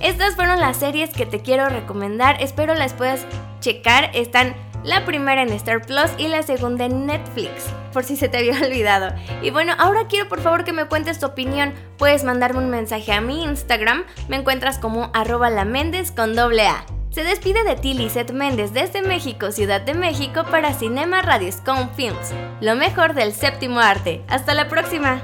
Estas 0.00 0.36
fueron 0.36 0.60
las 0.60 0.76
series 0.76 1.10
que 1.10 1.24
te 1.24 1.40
quiero 1.40 1.68
recomendar, 1.70 2.36
espero 2.42 2.74
las 2.74 2.92
puedas 2.92 3.26
checar, 3.64 4.10
están 4.12 4.54
la 4.84 5.06
primera 5.06 5.40
en 5.40 5.50
Star 5.54 5.80
Plus 5.80 6.10
y 6.18 6.28
la 6.28 6.42
segunda 6.42 6.84
en 6.84 7.06
Netflix, 7.06 7.64
por 7.94 8.04
si 8.04 8.16
se 8.16 8.28
te 8.28 8.36
había 8.36 8.60
olvidado. 8.62 9.14
Y 9.42 9.50
bueno, 9.50 9.72
ahora 9.78 10.06
quiero 10.06 10.28
por 10.28 10.40
favor 10.40 10.64
que 10.64 10.74
me 10.74 10.84
cuentes 10.84 11.18
tu 11.18 11.26
opinión. 11.26 11.72
Puedes 11.96 12.24
mandarme 12.24 12.58
un 12.58 12.68
mensaje 12.68 13.12
a 13.12 13.22
mi 13.22 13.42
Instagram, 13.42 14.04
me 14.28 14.36
encuentras 14.36 14.78
como 14.78 15.10
arroba 15.14 15.48
la 15.48 15.66
con 16.14 16.36
doble 16.36 16.66
A. 16.66 16.84
Se 17.10 17.24
despide 17.24 17.64
de 17.64 17.76
ti 17.76 17.94
Lizeth 17.94 18.32
Méndez 18.32 18.72
desde 18.72 19.00
México, 19.00 19.50
Ciudad 19.50 19.80
de 19.80 19.94
México, 19.94 20.42
para 20.50 20.74
Cinema 20.74 21.22
Radioscom 21.22 21.88
Films. 21.94 22.34
Lo 22.60 22.74
mejor 22.74 23.14
del 23.14 23.32
séptimo 23.32 23.80
arte. 23.80 24.22
Hasta 24.28 24.52
la 24.52 24.68
próxima. 24.68 25.22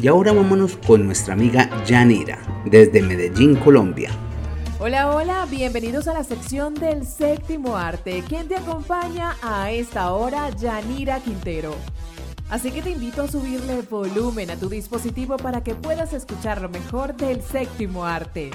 Y 0.00 0.08
ahora 0.08 0.32
vámonos 0.32 0.76
con 0.84 1.06
nuestra 1.06 1.34
amiga 1.34 1.70
Yanira, 1.86 2.38
desde 2.64 3.00
Medellín, 3.00 3.54
Colombia. 3.54 4.10
Hola, 4.84 5.14
hola, 5.14 5.46
bienvenidos 5.48 6.08
a 6.08 6.12
la 6.12 6.24
sección 6.24 6.74
del 6.74 7.06
séptimo 7.06 7.76
arte. 7.76 8.24
¿Quién 8.28 8.48
te 8.48 8.56
acompaña 8.56 9.36
a 9.40 9.70
esta 9.70 10.12
hora? 10.12 10.50
Yanira 10.50 11.20
Quintero. 11.20 11.72
Así 12.50 12.72
que 12.72 12.82
te 12.82 12.90
invito 12.90 13.22
a 13.22 13.28
subirle 13.28 13.82
volumen 13.82 14.50
a 14.50 14.56
tu 14.56 14.68
dispositivo 14.68 15.36
para 15.36 15.62
que 15.62 15.76
puedas 15.76 16.12
escuchar 16.12 16.60
lo 16.60 16.68
mejor 16.68 17.14
del 17.14 17.42
séptimo 17.42 18.04
arte. 18.04 18.50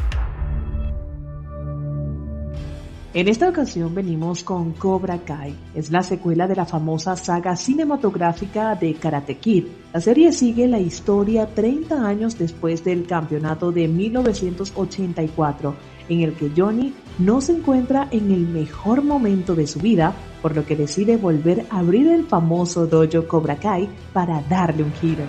En 3.13 3.29
esta 3.29 3.48
ocasión 3.48 3.96
venimos 3.96 4.43
con 4.43 4.74
Cobra 4.74 5.19
Kai. 5.19 5.55
Es 5.74 5.91
la 5.91 6.03
secuela 6.03 6.46
de 6.46 6.57
la 6.57 6.65
famosa 6.65 7.15
saga 7.15 7.55
cinematográfica 7.55 8.75
de 8.75 8.93
Karate 8.96 9.38
Kid. 9.38 9.67
La 9.93 10.01
serie 10.01 10.34
sigue 10.34 10.67
la 10.67 10.79
historia 10.79 11.48
30 11.48 12.05
años 12.05 12.38
después 12.38 12.84
del 12.84 13.07
campeonato 13.07 13.72
de 13.72 13.88
1984, 13.88 15.74
en 16.10 16.22
el 16.22 16.34
que 16.34 16.52
Johnny 16.56 16.94
no 17.20 17.42
se 17.42 17.54
encuentra 17.54 18.08
en 18.12 18.32
el 18.32 18.48
mejor 18.48 19.04
momento 19.04 19.56
de 19.56 19.68
su 19.68 19.80
vida, 19.80 20.14
por 20.42 20.56
lo 20.56 20.66
que 20.66 20.76
decide 20.76 21.18
volver 21.18 21.66
a 21.70 21.80
abrir 21.80 22.08
el 22.08 22.26
famoso 22.26 22.88
dojo 22.88 23.28
Cobra 23.28 23.58
Kai 23.58 23.90
para 24.14 24.42
darle 24.44 24.84
un 24.84 24.94
giro. 24.94 25.24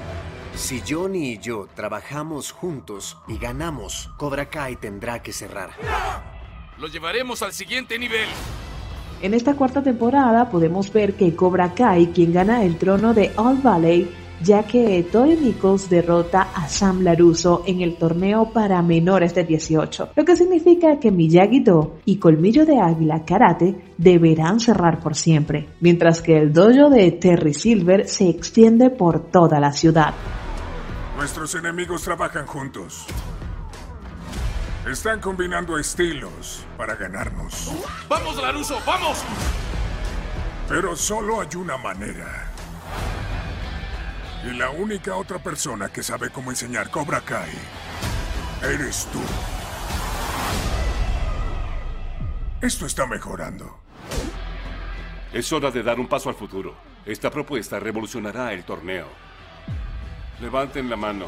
Si 0.55 0.83
Johnny 0.87 1.33
y 1.33 1.39
yo 1.39 1.69
trabajamos 1.75 2.51
juntos 2.51 3.17
y 3.29 3.39
ganamos, 3.39 4.11
Cobra 4.17 4.51
Kai 4.51 4.77
tendrá 4.77 5.23
que 5.23 5.33
cerrar. 5.33 5.71
Lo 6.79 6.89
llevaremos 6.89 7.43
al 7.43 7.53
siguiente 7.53 7.99
nivel. 7.99 8.29
En 9.21 9.35
esta 9.35 9.55
cuarta 9.55 9.83
temporada 9.83 10.49
podemos 10.51 10.93
ver 10.93 11.15
que 11.15 11.35
Cobra 11.35 11.75
Kai, 11.75 12.09
quien 12.09 12.33
gana 12.33 12.65
el 12.65 12.77
trono 12.77 13.15
de 13.15 13.33
All 13.37 13.59
Valley, 13.63 14.09
ya 14.43 14.63
que 14.65 15.03
Tori 15.11 15.37
Nichols 15.37 15.89
derrota 15.89 16.49
a 16.55 16.69
Sam 16.69 17.03
Laruso 17.03 17.63
en 17.67 17.81
el 17.81 17.97
torneo 17.97 18.53
para 18.53 18.81
menores 18.83 19.35
de 19.35 19.45
18, 19.45 20.11
lo 20.15 20.25
que 20.25 20.37
significa 20.37 20.99
que 20.99 21.11
Miyagi-Do 21.11 21.99
y 22.05 22.19
Colmillo 22.19 22.65
de 22.65 22.81
Águila 22.81 23.25
Karate 23.25 23.93
deberán 23.97 24.61
cerrar 24.61 25.01
por 25.01 25.17
siempre, 25.17 25.69
mientras 25.81 26.23
que 26.23 26.37
el 26.37 26.53
dojo 26.53 26.91
de 26.91 27.11
Terry 27.13 27.55
Silver 27.55 28.09
se 28.09 28.29
extiende 28.29 28.91
por 28.91 29.31
toda 29.31 29.61
la 29.61 29.73
ciudad. 29.73 30.15
Nuestros 31.17 31.55
enemigos 31.57 32.03
trabajan 32.03 32.47
juntos. 32.47 33.07
Están 34.89 35.21
combinando 35.21 35.77
estilos 35.77 36.65
para 36.77 36.95
ganarnos. 36.95 37.73
¡Vamos, 38.09 38.37
Laruso! 38.41 38.79
¡Vamos! 38.87 39.23
Pero 40.69 40.95
solo 40.97 41.41
hay 41.41 41.49
una 41.57 41.77
manera. 41.77 42.48
Y 44.45 44.53
la 44.53 44.71
única 44.71 45.17
otra 45.17 45.39
persona 45.39 45.89
que 45.89 46.03
sabe 46.03 46.31
cómo 46.31 46.51
enseñar 46.51 46.91
Cobra 46.91 47.21
Kai 47.21 47.51
eres 48.63 49.09
tú. 49.13 49.21
Esto 52.61 52.87
está 52.87 53.07
mejorando. 53.07 53.81
Es 55.33 55.53
hora 55.53 55.71
de 55.71 55.83
dar 55.83 55.99
un 55.99 56.09
paso 56.09 56.29
al 56.29 56.35
futuro. 56.35 56.77
Esta 57.05 57.31
propuesta 57.31 57.79
revolucionará 57.79 58.53
el 58.53 58.65
torneo. 58.65 59.09
Levanten 60.41 60.89
la 60.89 60.97
mano. 60.97 61.27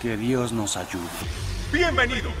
Que 0.00 0.16
Dios 0.16 0.52
nos 0.52 0.76
ayude. 0.76 1.08
Bienvenidos 1.72 2.34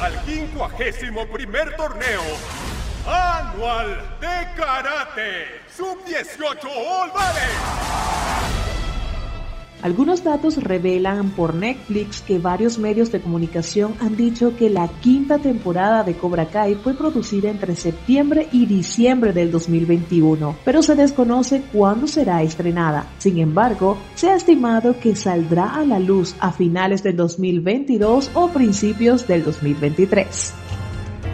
al 0.00 0.24
51 0.24 1.26
primer 1.32 1.76
torneo 1.76 2.22
anual 3.06 4.18
de 4.20 4.48
karate 4.56 5.60
sub-18 5.76 6.66
All 6.66 7.10
algunos 9.84 10.24
datos 10.24 10.56
revelan 10.56 11.28
por 11.32 11.54
Netflix 11.54 12.22
que 12.22 12.38
varios 12.38 12.78
medios 12.78 13.12
de 13.12 13.20
comunicación 13.20 13.92
han 14.00 14.16
dicho 14.16 14.56
que 14.56 14.70
la 14.70 14.88
quinta 15.02 15.38
temporada 15.38 16.02
de 16.04 16.14
Cobra 16.14 16.46
Kai 16.46 16.74
fue 16.76 16.94
producida 16.94 17.50
entre 17.50 17.76
septiembre 17.76 18.48
y 18.50 18.64
diciembre 18.64 19.34
del 19.34 19.50
2021, 19.50 20.56
pero 20.64 20.82
se 20.82 20.94
desconoce 20.94 21.64
cuándo 21.70 22.06
será 22.06 22.42
estrenada. 22.42 23.04
Sin 23.18 23.36
embargo, 23.36 23.98
se 24.14 24.30
ha 24.30 24.36
estimado 24.36 24.98
que 24.98 25.14
saldrá 25.14 25.74
a 25.74 25.84
la 25.84 25.98
luz 25.98 26.34
a 26.40 26.50
finales 26.50 27.02
del 27.02 27.16
2022 27.16 28.30
o 28.32 28.48
principios 28.48 29.26
del 29.26 29.44
2023. 29.44 30.63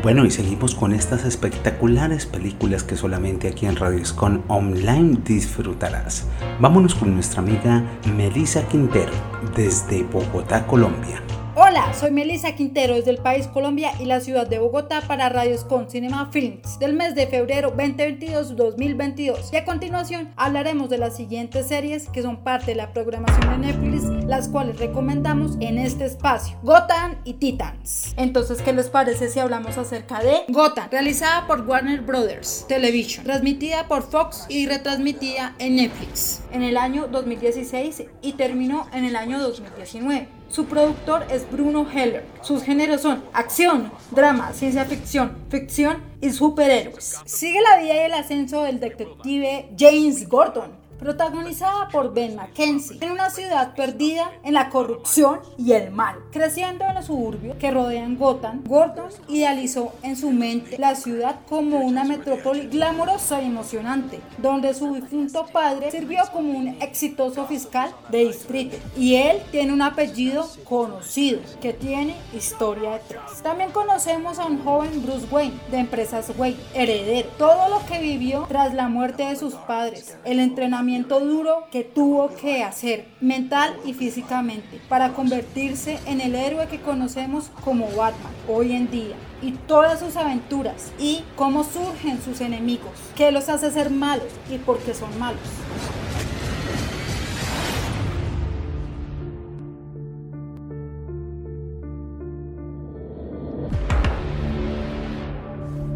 Bueno, 0.02 0.24
y 0.24 0.30
seguimos 0.30 0.74
con 0.74 0.94
estas 0.94 1.26
espectaculares 1.26 2.24
películas 2.24 2.84
que 2.84 2.96
solamente 2.96 3.48
aquí 3.48 3.66
en 3.66 3.76
Radioscon 3.76 4.42
Online 4.48 5.18
disfrutarás. 5.22 6.26
Vámonos 6.58 6.94
con 6.94 7.12
nuestra 7.12 7.42
amiga 7.42 7.84
Melissa 8.16 8.66
Quintero 8.66 9.12
desde 9.54 10.02
Bogotá, 10.04 10.66
Colombia. 10.66 11.20
Hola, 11.56 11.92
soy 11.94 12.12
Melissa 12.12 12.54
Quintero 12.54 12.94
desde 12.94 13.10
el 13.10 13.18
país 13.18 13.48
Colombia 13.48 13.90
y 13.98 14.04
la 14.04 14.20
ciudad 14.20 14.46
de 14.46 14.60
Bogotá 14.60 15.00
para 15.00 15.28
Radios 15.28 15.64
con 15.64 15.90
Cinema 15.90 16.30
Films 16.30 16.78
del 16.78 16.92
mes 16.92 17.16
de 17.16 17.26
febrero 17.26 17.76
2022-2022. 17.76 19.52
Y 19.52 19.56
a 19.56 19.64
continuación 19.64 20.32
hablaremos 20.36 20.88
de 20.90 20.98
las 20.98 21.16
siguientes 21.16 21.66
series 21.66 22.08
que 22.08 22.22
son 22.22 22.44
parte 22.44 22.66
de 22.66 22.74
la 22.76 22.92
programación 22.92 23.50
de 23.50 23.66
Netflix, 23.66 24.04
las 24.26 24.48
cuales 24.48 24.78
recomendamos 24.78 25.56
en 25.58 25.78
este 25.78 26.04
espacio: 26.04 26.56
Gotham 26.62 27.16
y 27.24 27.34
Titans. 27.34 28.14
Entonces, 28.16 28.62
¿qué 28.62 28.72
les 28.72 28.88
parece 28.88 29.28
si 29.28 29.40
hablamos 29.40 29.76
acerca 29.76 30.22
de 30.22 30.44
Gotham, 30.48 30.88
realizada 30.92 31.48
por 31.48 31.62
Warner 31.62 32.00
Brothers 32.02 32.64
Television, 32.68 33.24
transmitida 33.24 33.88
por 33.88 34.04
Fox 34.04 34.46
y 34.48 34.66
retransmitida 34.66 35.56
en 35.58 35.76
Netflix 35.76 36.42
en 36.52 36.62
el 36.62 36.76
año 36.76 37.08
2016 37.08 38.04
y 38.22 38.32
terminó 38.34 38.86
en 38.92 39.04
el 39.04 39.16
año 39.16 39.40
2019? 39.40 40.40
Su 40.50 40.64
productor 40.64 41.24
es 41.30 41.39
Bruno 41.50 41.87
Heller. 41.88 42.24
Sus 42.42 42.62
géneros 42.62 43.03
son 43.03 43.22
acción, 43.33 43.92
drama, 44.11 44.53
ciencia 44.53 44.85
ficción, 44.85 45.37
ficción 45.48 46.03
y 46.20 46.31
superhéroes. 46.31 47.20
Sigue 47.24 47.61
la 47.61 47.81
vida 47.81 47.94
y 47.94 47.98
el 47.98 48.14
ascenso 48.14 48.62
del 48.62 48.81
detective 48.81 49.68
James 49.79 50.29
Gordon, 50.29 50.72
protagonizada 51.00 51.88
por 51.88 52.12
Ben 52.12 52.36
McKenzie, 52.36 52.98
en 53.00 53.12
una 53.12 53.30
ciudad 53.30 53.74
perdida 53.74 54.30
en 54.44 54.54
la 54.54 54.68
corrupción 54.68 55.40
y 55.56 55.72
el 55.72 55.90
mal. 55.90 56.16
Creciendo 56.30 56.84
en 56.84 56.94
los 56.94 57.06
suburbios 57.06 57.56
que 57.56 57.70
rodean 57.70 58.16
Gotham, 58.16 58.62
Gordon 58.66 59.08
idealizó 59.28 59.94
en 60.02 60.16
su 60.16 60.30
mente 60.30 60.76
la 60.78 60.94
ciudad 60.94 61.40
como 61.48 61.78
una 61.78 62.04
metrópoli 62.04 62.66
glamorosa 62.68 63.40
y 63.40 63.46
emocionante, 63.46 64.20
donde 64.38 64.74
su 64.74 64.94
difunto 64.94 65.46
padre 65.46 65.90
sirvió 65.90 66.22
como 66.32 66.52
un 66.52 66.68
exitoso 66.82 67.46
fiscal 67.46 67.90
de 68.10 68.26
distrito 68.26 68.76
y 68.96 69.14
él 69.14 69.38
tiene 69.50 69.72
un 69.72 69.82
apellido 69.82 70.46
conocido 70.64 71.40
que 71.62 71.72
tiene 71.72 72.14
historia 72.36 72.92
detrás. 72.92 73.42
También 73.42 73.70
conocemos 73.70 74.38
a 74.38 74.44
un 74.44 74.62
joven 74.62 75.02
Bruce 75.02 75.26
Wayne 75.30 75.58
de 75.70 75.78
empresas 75.78 76.30
Wayne, 76.36 76.58
heredero, 76.74 77.28
todo 77.38 77.68
lo 77.70 77.84
que 77.86 78.00
vivió 78.00 78.44
tras 78.48 78.74
la 78.74 78.88
muerte 78.88 79.24
de 79.24 79.36
sus 79.36 79.54
padres, 79.54 80.16
el 80.24 80.40
entrenamiento 80.40 80.89
duro 80.98 81.66
que 81.70 81.85
tuvo 81.85 82.29
que 82.35 82.62
hacer, 82.62 83.07
mental 83.20 83.76
y 83.85 83.94
físicamente, 83.94 84.81
para 84.88 85.12
convertirse 85.12 85.98
en 86.07 86.20
el 86.20 86.35
héroe 86.35 86.66
que 86.68 86.81
conocemos 86.81 87.50
como 87.64 87.87
Batman 87.96 88.33
hoy 88.48 88.72
en 88.72 88.90
día 88.90 89.14
y 89.42 89.53
todas 89.53 90.00
sus 90.00 90.16
aventuras 90.16 90.92
y 90.98 91.22
cómo 91.37 91.64
surgen 91.64 92.20
sus 92.22 92.40
enemigos, 92.40 92.92
qué 93.16 93.31
los 93.31 93.48
hace 93.48 93.70
ser 93.70 93.90
malos 93.90 94.29
y 94.50 94.59
por 94.59 94.79
qué 94.79 94.94
son 94.94 95.16
malos. 95.18 95.40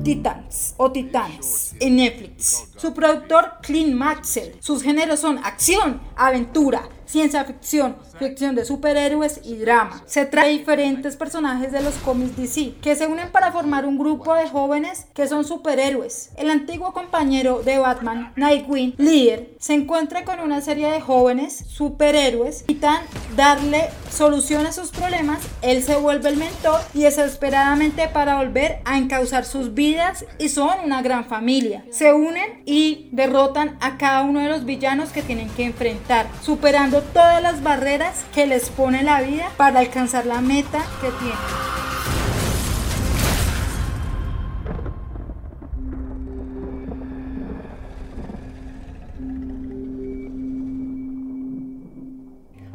Titans 0.04 0.74
o 0.76 0.92
Titans 0.92 1.74
en 1.80 1.96
Netflix. 1.96 2.68
Su 2.76 2.92
productor 2.92 3.54
Clint 3.62 3.94
Maxwell. 3.94 4.54
Sus 4.60 4.82
géneros 4.82 5.20
son 5.20 5.38
acción, 5.38 6.02
aventura, 6.14 6.88
ciencia 7.06 7.44
ficción, 7.44 7.96
ficción 8.18 8.54
de 8.54 8.64
superhéroes 8.64 9.40
y 9.44 9.56
drama. 9.56 10.02
Se 10.06 10.26
trae 10.26 10.50
diferentes 10.50 11.16
personajes 11.16 11.72
de 11.72 11.82
los 11.82 11.94
cómics 11.96 12.36
DC 12.36 12.74
que 12.80 12.96
se 12.96 13.06
unen 13.06 13.30
para 13.30 13.52
formar 13.52 13.86
un 13.86 13.98
grupo 13.98 14.34
de 14.34 14.48
jóvenes 14.48 15.06
que 15.14 15.28
son 15.28 15.44
superhéroes. 15.44 16.30
El 16.36 16.50
antiguo 16.50 16.92
compañero 16.92 17.62
de 17.62 17.78
Batman, 17.78 18.32
Nightwing, 18.36 18.94
líder, 18.98 19.54
se 19.58 19.74
encuentra 19.74 20.24
con 20.24 20.40
una 20.40 20.60
serie 20.60 20.90
de 20.90 21.00
jóvenes 21.00 21.64
superhéroes 21.68 22.64
y 22.66 22.74
tan 22.74 23.02
darle 23.36 23.88
solución 24.10 24.66
a 24.66 24.72
sus 24.72 24.90
problemas, 24.90 25.40
él 25.62 25.82
se 25.82 25.96
vuelve 25.96 26.28
el 26.28 26.36
mentor 26.36 26.80
y 26.94 27.02
desesperadamente 27.02 28.08
para 28.08 28.36
volver 28.36 28.78
a 28.84 28.98
encauzar 28.98 29.44
sus 29.44 29.74
vidas 29.74 30.24
y 30.38 30.48
son 30.48 30.78
una 30.84 31.02
gran 31.02 31.24
familia. 31.24 31.84
Se 31.90 32.12
unen 32.12 32.62
y 32.64 33.08
derrotan 33.12 33.76
a 33.80 33.98
cada 33.98 34.22
uno 34.22 34.40
de 34.40 34.48
los 34.48 34.64
villanos 34.64 35.10
que 35.10 35.22
tienen 35.22 35.48
que 35.50 35.64
enfrentar, 35.64 36.26
superando 36.42 36.93
todas 37.02 37.42
las 37.42 37.62
barreras 37.62 38.24
que 38.34 38.46
les 38.46 38.70
pone 38.70 39.02
la 39.02 39.20
vida 39.22 39.50
para 39.56 39.80
alcanzar 39.80 40.26
la 40.26 40.40
meta 40.40 40.80
que 41.00 41.08
tienen. 41.10 41.38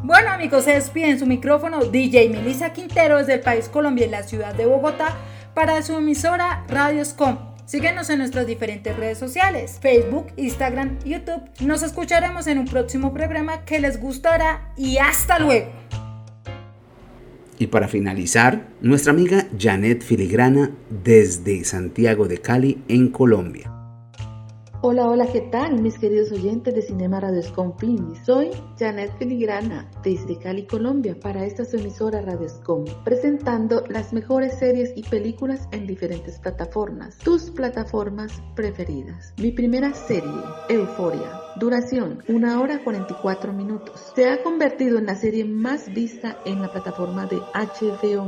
Bueno 0.03 0.32
amigos, 0.32 0.63
se 0.63 0.73
despide 0.73 1.12
en 1.12 1.19
su 1.19 1.25
micrófono 1.25 1.79
DJ 1.86 2.29
Melissa 2.29 2.73
Quintero 2.73 3.19
desde 3.19 3.36
el 3.36 3.41
país 3.41 3.69
Colombia 3.69 4.05
en 4.05 4.12
la 4.12 4.23
ciudad 4.23 4.53
de 4.55 4.65
Bogotá 4.65 5.15
para 5.53 5.82
su 5.84 5.95
emisora 5.97 6.63
Radioscom. 6.67 7.48
Síguenos 7.69 8.10
en 8.10 8.17
nuestras 8.17 8.47
diferentes 8.47 8.97
redes 8.97 9.19
sociales, 9.19 9.77
Facebook, 9.79 10.34
Instagram, 10.38 10.97
YouTube. 11.05 11.43
Nos 11.60 11.84
escucharemos 11.84 12.47
en 12.47 12.58
un 12.58 12.65
próximo 12.65 13.13
programa 13.13 13.63
que 13.63 13.79
les 13.79 14.01
gustará 14.01 14.73
y 14.75 14.97
hasta 14.97 15.38
luego. 15.38 15.69
Y 17.60 17.67
para 17.67 17.88
finalizar, 17.88 18.65
nuestra 18.82 19.13
amiga 19.13 19.45
Janet 19.55 20.01
Filigrana 20.01 20.71
desde 20.89 21.63
Santiago 21.63 22.27
de 22.27 22.39
Cali 22.39 22.82
en 22.88 23.10
Colombia. 23.10 23.78
Hola, 24.81 25.09
hola, 25.09 25.27
¿qué 25.27 25.41
tal 25.41 25.81
mis 25.81 25.99
queridos 25.99 26.31
oyentes 26.31 26.73
de 26.73 26.81
Cinema 26.81 27.19
Radio 27.19 27.41
Film? 27.77 28.15
Soy 28.23 28.49
Janet 28.79 29.11
Filigrana 29.19 29.91
desde 30.05 30.39
Cali, 30.39 30.65
Colombia, 30.67 31.19
para 31.19 31.45
esta 31.45 31.65
su 31.65 31.75
emisora 31.75 32.21
Radio 32.21 32.47
Scom, 32.47 32.85
presentando 33.03 33.83
las 33.89 34.13
mejores 34.13 34.57
series 34.57 34.93
y 34.95 35.03
películas 35.03 35.67
en 35.73 35.85
diferentes 35.85 36.39
plataformas, 36.39 37.17
tus 37.17 37.49
plataformas 37.49 38.41
preferidas. 38.55 39.33
Mi 39.37 39.51
primera 39.51 39.93
serie, 39.93 40.31
Euforia, 40.69 41.29
duración 41.57 42.23
1 42.29 42.61
hora 42.61 42.81
44 42.81 43.51
minutos, 43.51 44.13
se 44.15 44.29
ha 44.29 44.41
convertido 44.43 44.97
en 44.97 45.07
la 45.07 45.15
serie 45.15 45.43
más 45.43 45.93
vista 45.93 46.37
en 46.45 46.61
la 46.61 46.71
plataforma 46.71 47.25
de 47.25 47.35
HBO 47.35 48.23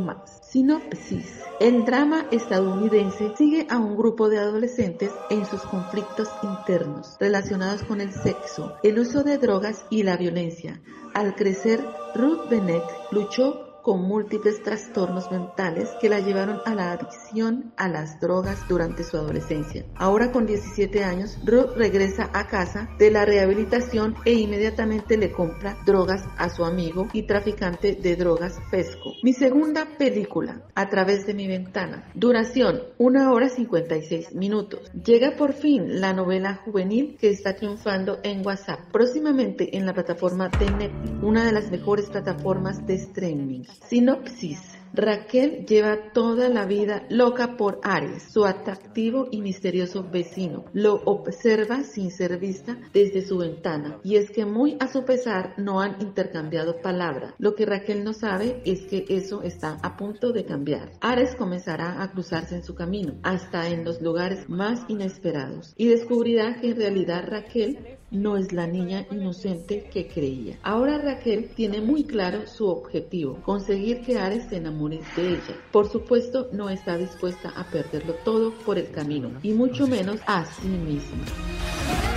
Sinopsis. 0.52 1.46
El 1.62 1.86
drama 1.86 2.26
estadounidense 2.30 3.32
sigue 3.38 3.68
a 3.70 3.78
un 3.78 3.96
grupo 3.96 4.28
de 4.28 4.38
adolescentes 4.38 5.10
en 5.30 5.46
sus 5.46 5.62
conflictos 5.62 6.28
internos 6.44 7.16
relacionados 7.22 7.84
con 7.84 8.02
el 8.02 8.12
sexo, 8.12 8.76
el 8.84 9.00
uso 9.00 9.24
de 9.24 9.38
drogas 9.38 9.86
y 9.90 10.04
la 10.04 10.18
violencia. 10.18 10.82
Al 11.14 11.36
crecer, 11.36 11.82
Ruth 12.16 12.50
Bennett 12.50 12.84
luchó 13.12 13.71
con 13.82 14.02
múltiples 14.02 14.62
trastornos 14.64 15.32
mentales 15.32 15.90
que 16.00 16.10
la 16.10 16.20
llevaron 16.20 16.60
a 16.66 16.76
la 16.76 16.92
adicción 16.92 17.74
a 17.78 17.88
las 17.88 18.20
drogas 18.20 18.68
durante 18.68 19.04
su 19.04 19.18
adolescencia. 19.18 19.86
Ahora 19.96 20.32
con 20.32 20.46
17 20.46 21.04
años, 21.04 21.38
Ruth 21.46 21.76
regresa 21.76 22.30
a 22.34 22.48
casa 22.48 22.90
de 22.98 23.12
la 23.12 23.26
rehabilitación 23.26 24.16
e 24.26 24.34
inmediatamente 24.34 25.18
le 25.18 25.32
compra 25.32 25.78
drogas 25.86 26.24
a 26.38 26.50
su 26.50 26.66
amigo 26.66 27.08
y 27.14 27.24
traficante 27.24 27.96
de 27.96 28.16
drogas 28.16 28.60
Fesco. 28.70 29.14
Mi 29.24 29.34
segunda 29.34 29.88
película, 29.98 30.64
A 30.76 30.90
través 30.90 31.26
de 31.26 31.34
mi 31.34 31.48
ventana. 31.48 32.10
Duración, 32.16 32.82
1 32.98 33.32
hora 33.32 33.50
56 33.50 34.34
minutos. 34.34 34.92
Llega 34.94 35.36
por 35.36 35.54
fin 35.54 36.02
la 36.02 36.14
novela 36.14 36.56
juvenil 36.56 37.18
que 37.20 37.30
está 37.30 37.56
triunfando 37.56 38.20
en 38.24 38.46
WhatsApp, 38.46 38.80
próximamente 38.92 39.78
en 39.78 39.86
la 39.86 39.94
plataforma 39.94 40.50
de 40.50 40.92
una 41.22 41.46
de 41.46 41.52
las 41.52 41.70
mejores 41.72 42.10
plataformas 42.10 42.86
de 42.86 42.96
streaming. 42.96 43.64
Sinopsis. 43.88 44.72
Raquel 44.94 45.66
lleva 45.66 46.12
toda 46.12 46.50
la 46.50 46.66
vida 46.66 47.06
loca 47.10 47.56
por 47.56 47.80
Ares, 47.82 48.24
su 48.24 48.44
atractivo 48.44 49.30
y 49.32 49.42
misterioso 49.42 50.04
vecino. 50.04 50.66
Lo 50.74 50.96
observa 51.06 51.84
sin 51.84 52.12
ser 52.12 52.38
vista 52.38 52.78
desde 52.92 53.22
su 53.22 53.38
ventana. 53.38 54.00
Y 54.04 54.18
es 54.18 54.30
que 54.32 54.46
muy 54.46 54.76
a 54.82 54.90
su 54.90 55.06
pesar 55.06 55.54
no 55.58 55.80
han 55.80 56.02
intercambiado 56.02 56.82
palabra. 56.82 57.34
Lo 57.38 57.56
que 57.56 57.66
Raquel 57.66 58.04
no 58.04 58.12
sabe 58.12 58.62
es 58.66 58.82
que 58.82 59.06
eso 59.08 59.44
está 59.44 59.78
a 59.82 59.96
punto 59.96 60.34
de 60.34 60.44
cambiar. 60.44 60.92
Ares 61.00 61.36
comenzará 61.36 62.04
a 62.04 62.12
cruzarse 62.12 62.56
en 62.56 62.64
su 62.64 62.76
camino, 62.76 63.14
hasta 63.24 63.70
en 63.70 63.86
los 63.86 64.02
lugares 64.02 64.50
más 64.50 64.84
inesperados. 64.90 65.74
Y 65.78 65.88
descubrirá 65.88 66.60
que 66.60 66.72
en 66.72 66.76
realidad 66.76 67.24
Raquel 67.30 67.98
no 68.12 68.38
es 68.38 68.52
la 68.52 68.68
niña 68.68 69.08
inocente 69.10 69.90
que 69.92 70.08
creía. 70.08 70.60
Ahora 70.62 70.98
Raquel 71.00 71.50
tiene 71.56 71.82
muy 71.82 72.04
claro 72.04 72.46
su 72.46 72.68
objetivo, 72.68 73.40
conseguir 73.44 74.02
que 74.02 74.20
Ares 74.20 74.50
se 74.50 74.58
enamore 74.58 75.00
de 75.16 75.30
ella. 75.30 75.56
Por 75.72 75.90
supuesto, 75.90 76.50
no 76.52 76.70
está 76.70 76.98
dispuesta 76.98 77.50
a 77.56 77.64
perderlo 77.64 78.14
todo 78.26 78.54
por 78.66 78.78
el 78.78 78.92
camino, 78.92 79.32
y 79.42 79.54
mucho 79.54 79.88
menos 79.88 80.20
a 80.28 80.46
sí 80.46 80.68
misma. 80.68 82.11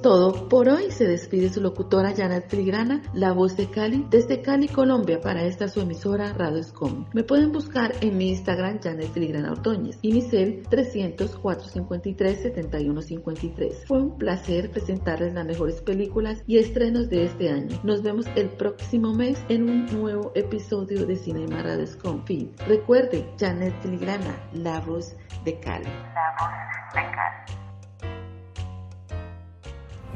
Todo. 0.00 0.48
Por 0.48 0.68
hoy 0.68 0.90
se 0.90 1.06
despide 1.06 1.48
su 1.50 1.60
locutora 1.60 2.14
Janet 2.16 2.48
Filigrana, 2.48 3.02
la 3.12 3.32
voz 3.32 3.56
de 3.56 3.70
Cali, 3.70 4.06
desde 4.10 4.42
Cali, 4.42 4.68
Colombia, 4.68 5.20
para 5.20 5.42
esta 5.44 5.68
su 5.68 5.80
emisora 5.80 6.32
Radio 6.32 6.62
Scom. 6.62 7.06
Me 7.12 7.22
pueden 7.22 7.52
buscar 7.52 7.92
en 8.00 8.16
mi 8.16 8.30
Instagram 8.30 8.80
Janet 8.82 9.12
Filigrana 9.12 9.52
Ortoñez 9.52 9.98
y 10.02 10.12
mi 10.12 10.22
cel 10.22 10.62
300 10.68 11.36
453 11.36 12.42
7153. 12.42 13.84
Fue 13.86 13.98
un 13.98 14.16
placer 14.16 14.70
presentarles 14.70 15.34
las 15.34 15.46
mejores 15.46 15.80
películas 15.82 16.42
y 16.46 16.58
estrenos 16.58 17.08
de 17.08 17.24
este 17.24 17.50
año. 17.50 17.78
Nos 17.82 18.02
vemos 18.02 18.26
el 18.36 18.48
próximo 18.48 19.14
mes 19.14 19.38
en 19.48 19.68
un 19.68 19.86
nuevo 19.86 20.32
episodio 20.34 21.06
de 21.06 21.16
Cinema 21.16 21.62
Radio 21.62 21.86
Scom. 21.86 22.24
Recuerde, 22.66 23.28
Janet 23.38 23.74
Filigrana, 23.82 24.36
la 24.52 24.80
voz 24.80 25.14
de 25.44 25.58
Cali. 25.58 25.84
La 25.84 26.34
voz 26.38 26.94
de 26.94 27.00
Cali. 27.00 27.59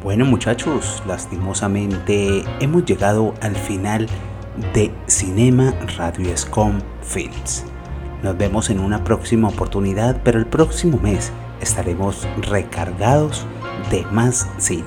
Bueno 0.04 0.26
muchachos, 0.26 1.02
lastimosamente 1.06 2.44
hemos 2.60 2.84
llegado 2.84 3.32
al 3.40 3.56
final 3.56 4.06
de 4.74 4.92
Cinema 5.06 5.72
Radio 5.96 6.28
Escom 6.30 6.78
Films. 7.00 7.64
Nos 8.22 8.36
vemos 8.36 8.68
en 8.68 8.80
una 8.80 9.02
próxima 9.02 9.48
oportunidad, 9.48 10.20
pero 10.22 10.38
el 10.38 10.44
próximo 10.44 10.98
mes 10.98 11.32
estaremos 11.62 12.28
recargados 12.42 13.46
de 13.90 14.04
más 14.12 14.46
cine. 14.58 14.84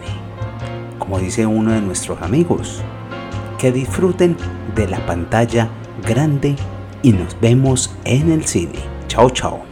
Como 1.00 1.18
dice 1.18 1.48
uno 1.48 1.72
de 1.72 1.82
nuestros 1.82 2.22
amigos, 2.22 2.84
que 3.58 3.72
disfruten 3.72 4.38
de 4.76 4.88
la 4.88 5.04
pantalla 5.08 5.68
grande 6.08 6.56
y 7.02 7.12
nos 7.14 7.40
vemos 7.42 7.92
en 8.06 8.32
el 8.32 8.46
cine. 8.46 8.78
Chao, 9.08 9.32
chao. 9.32 9.67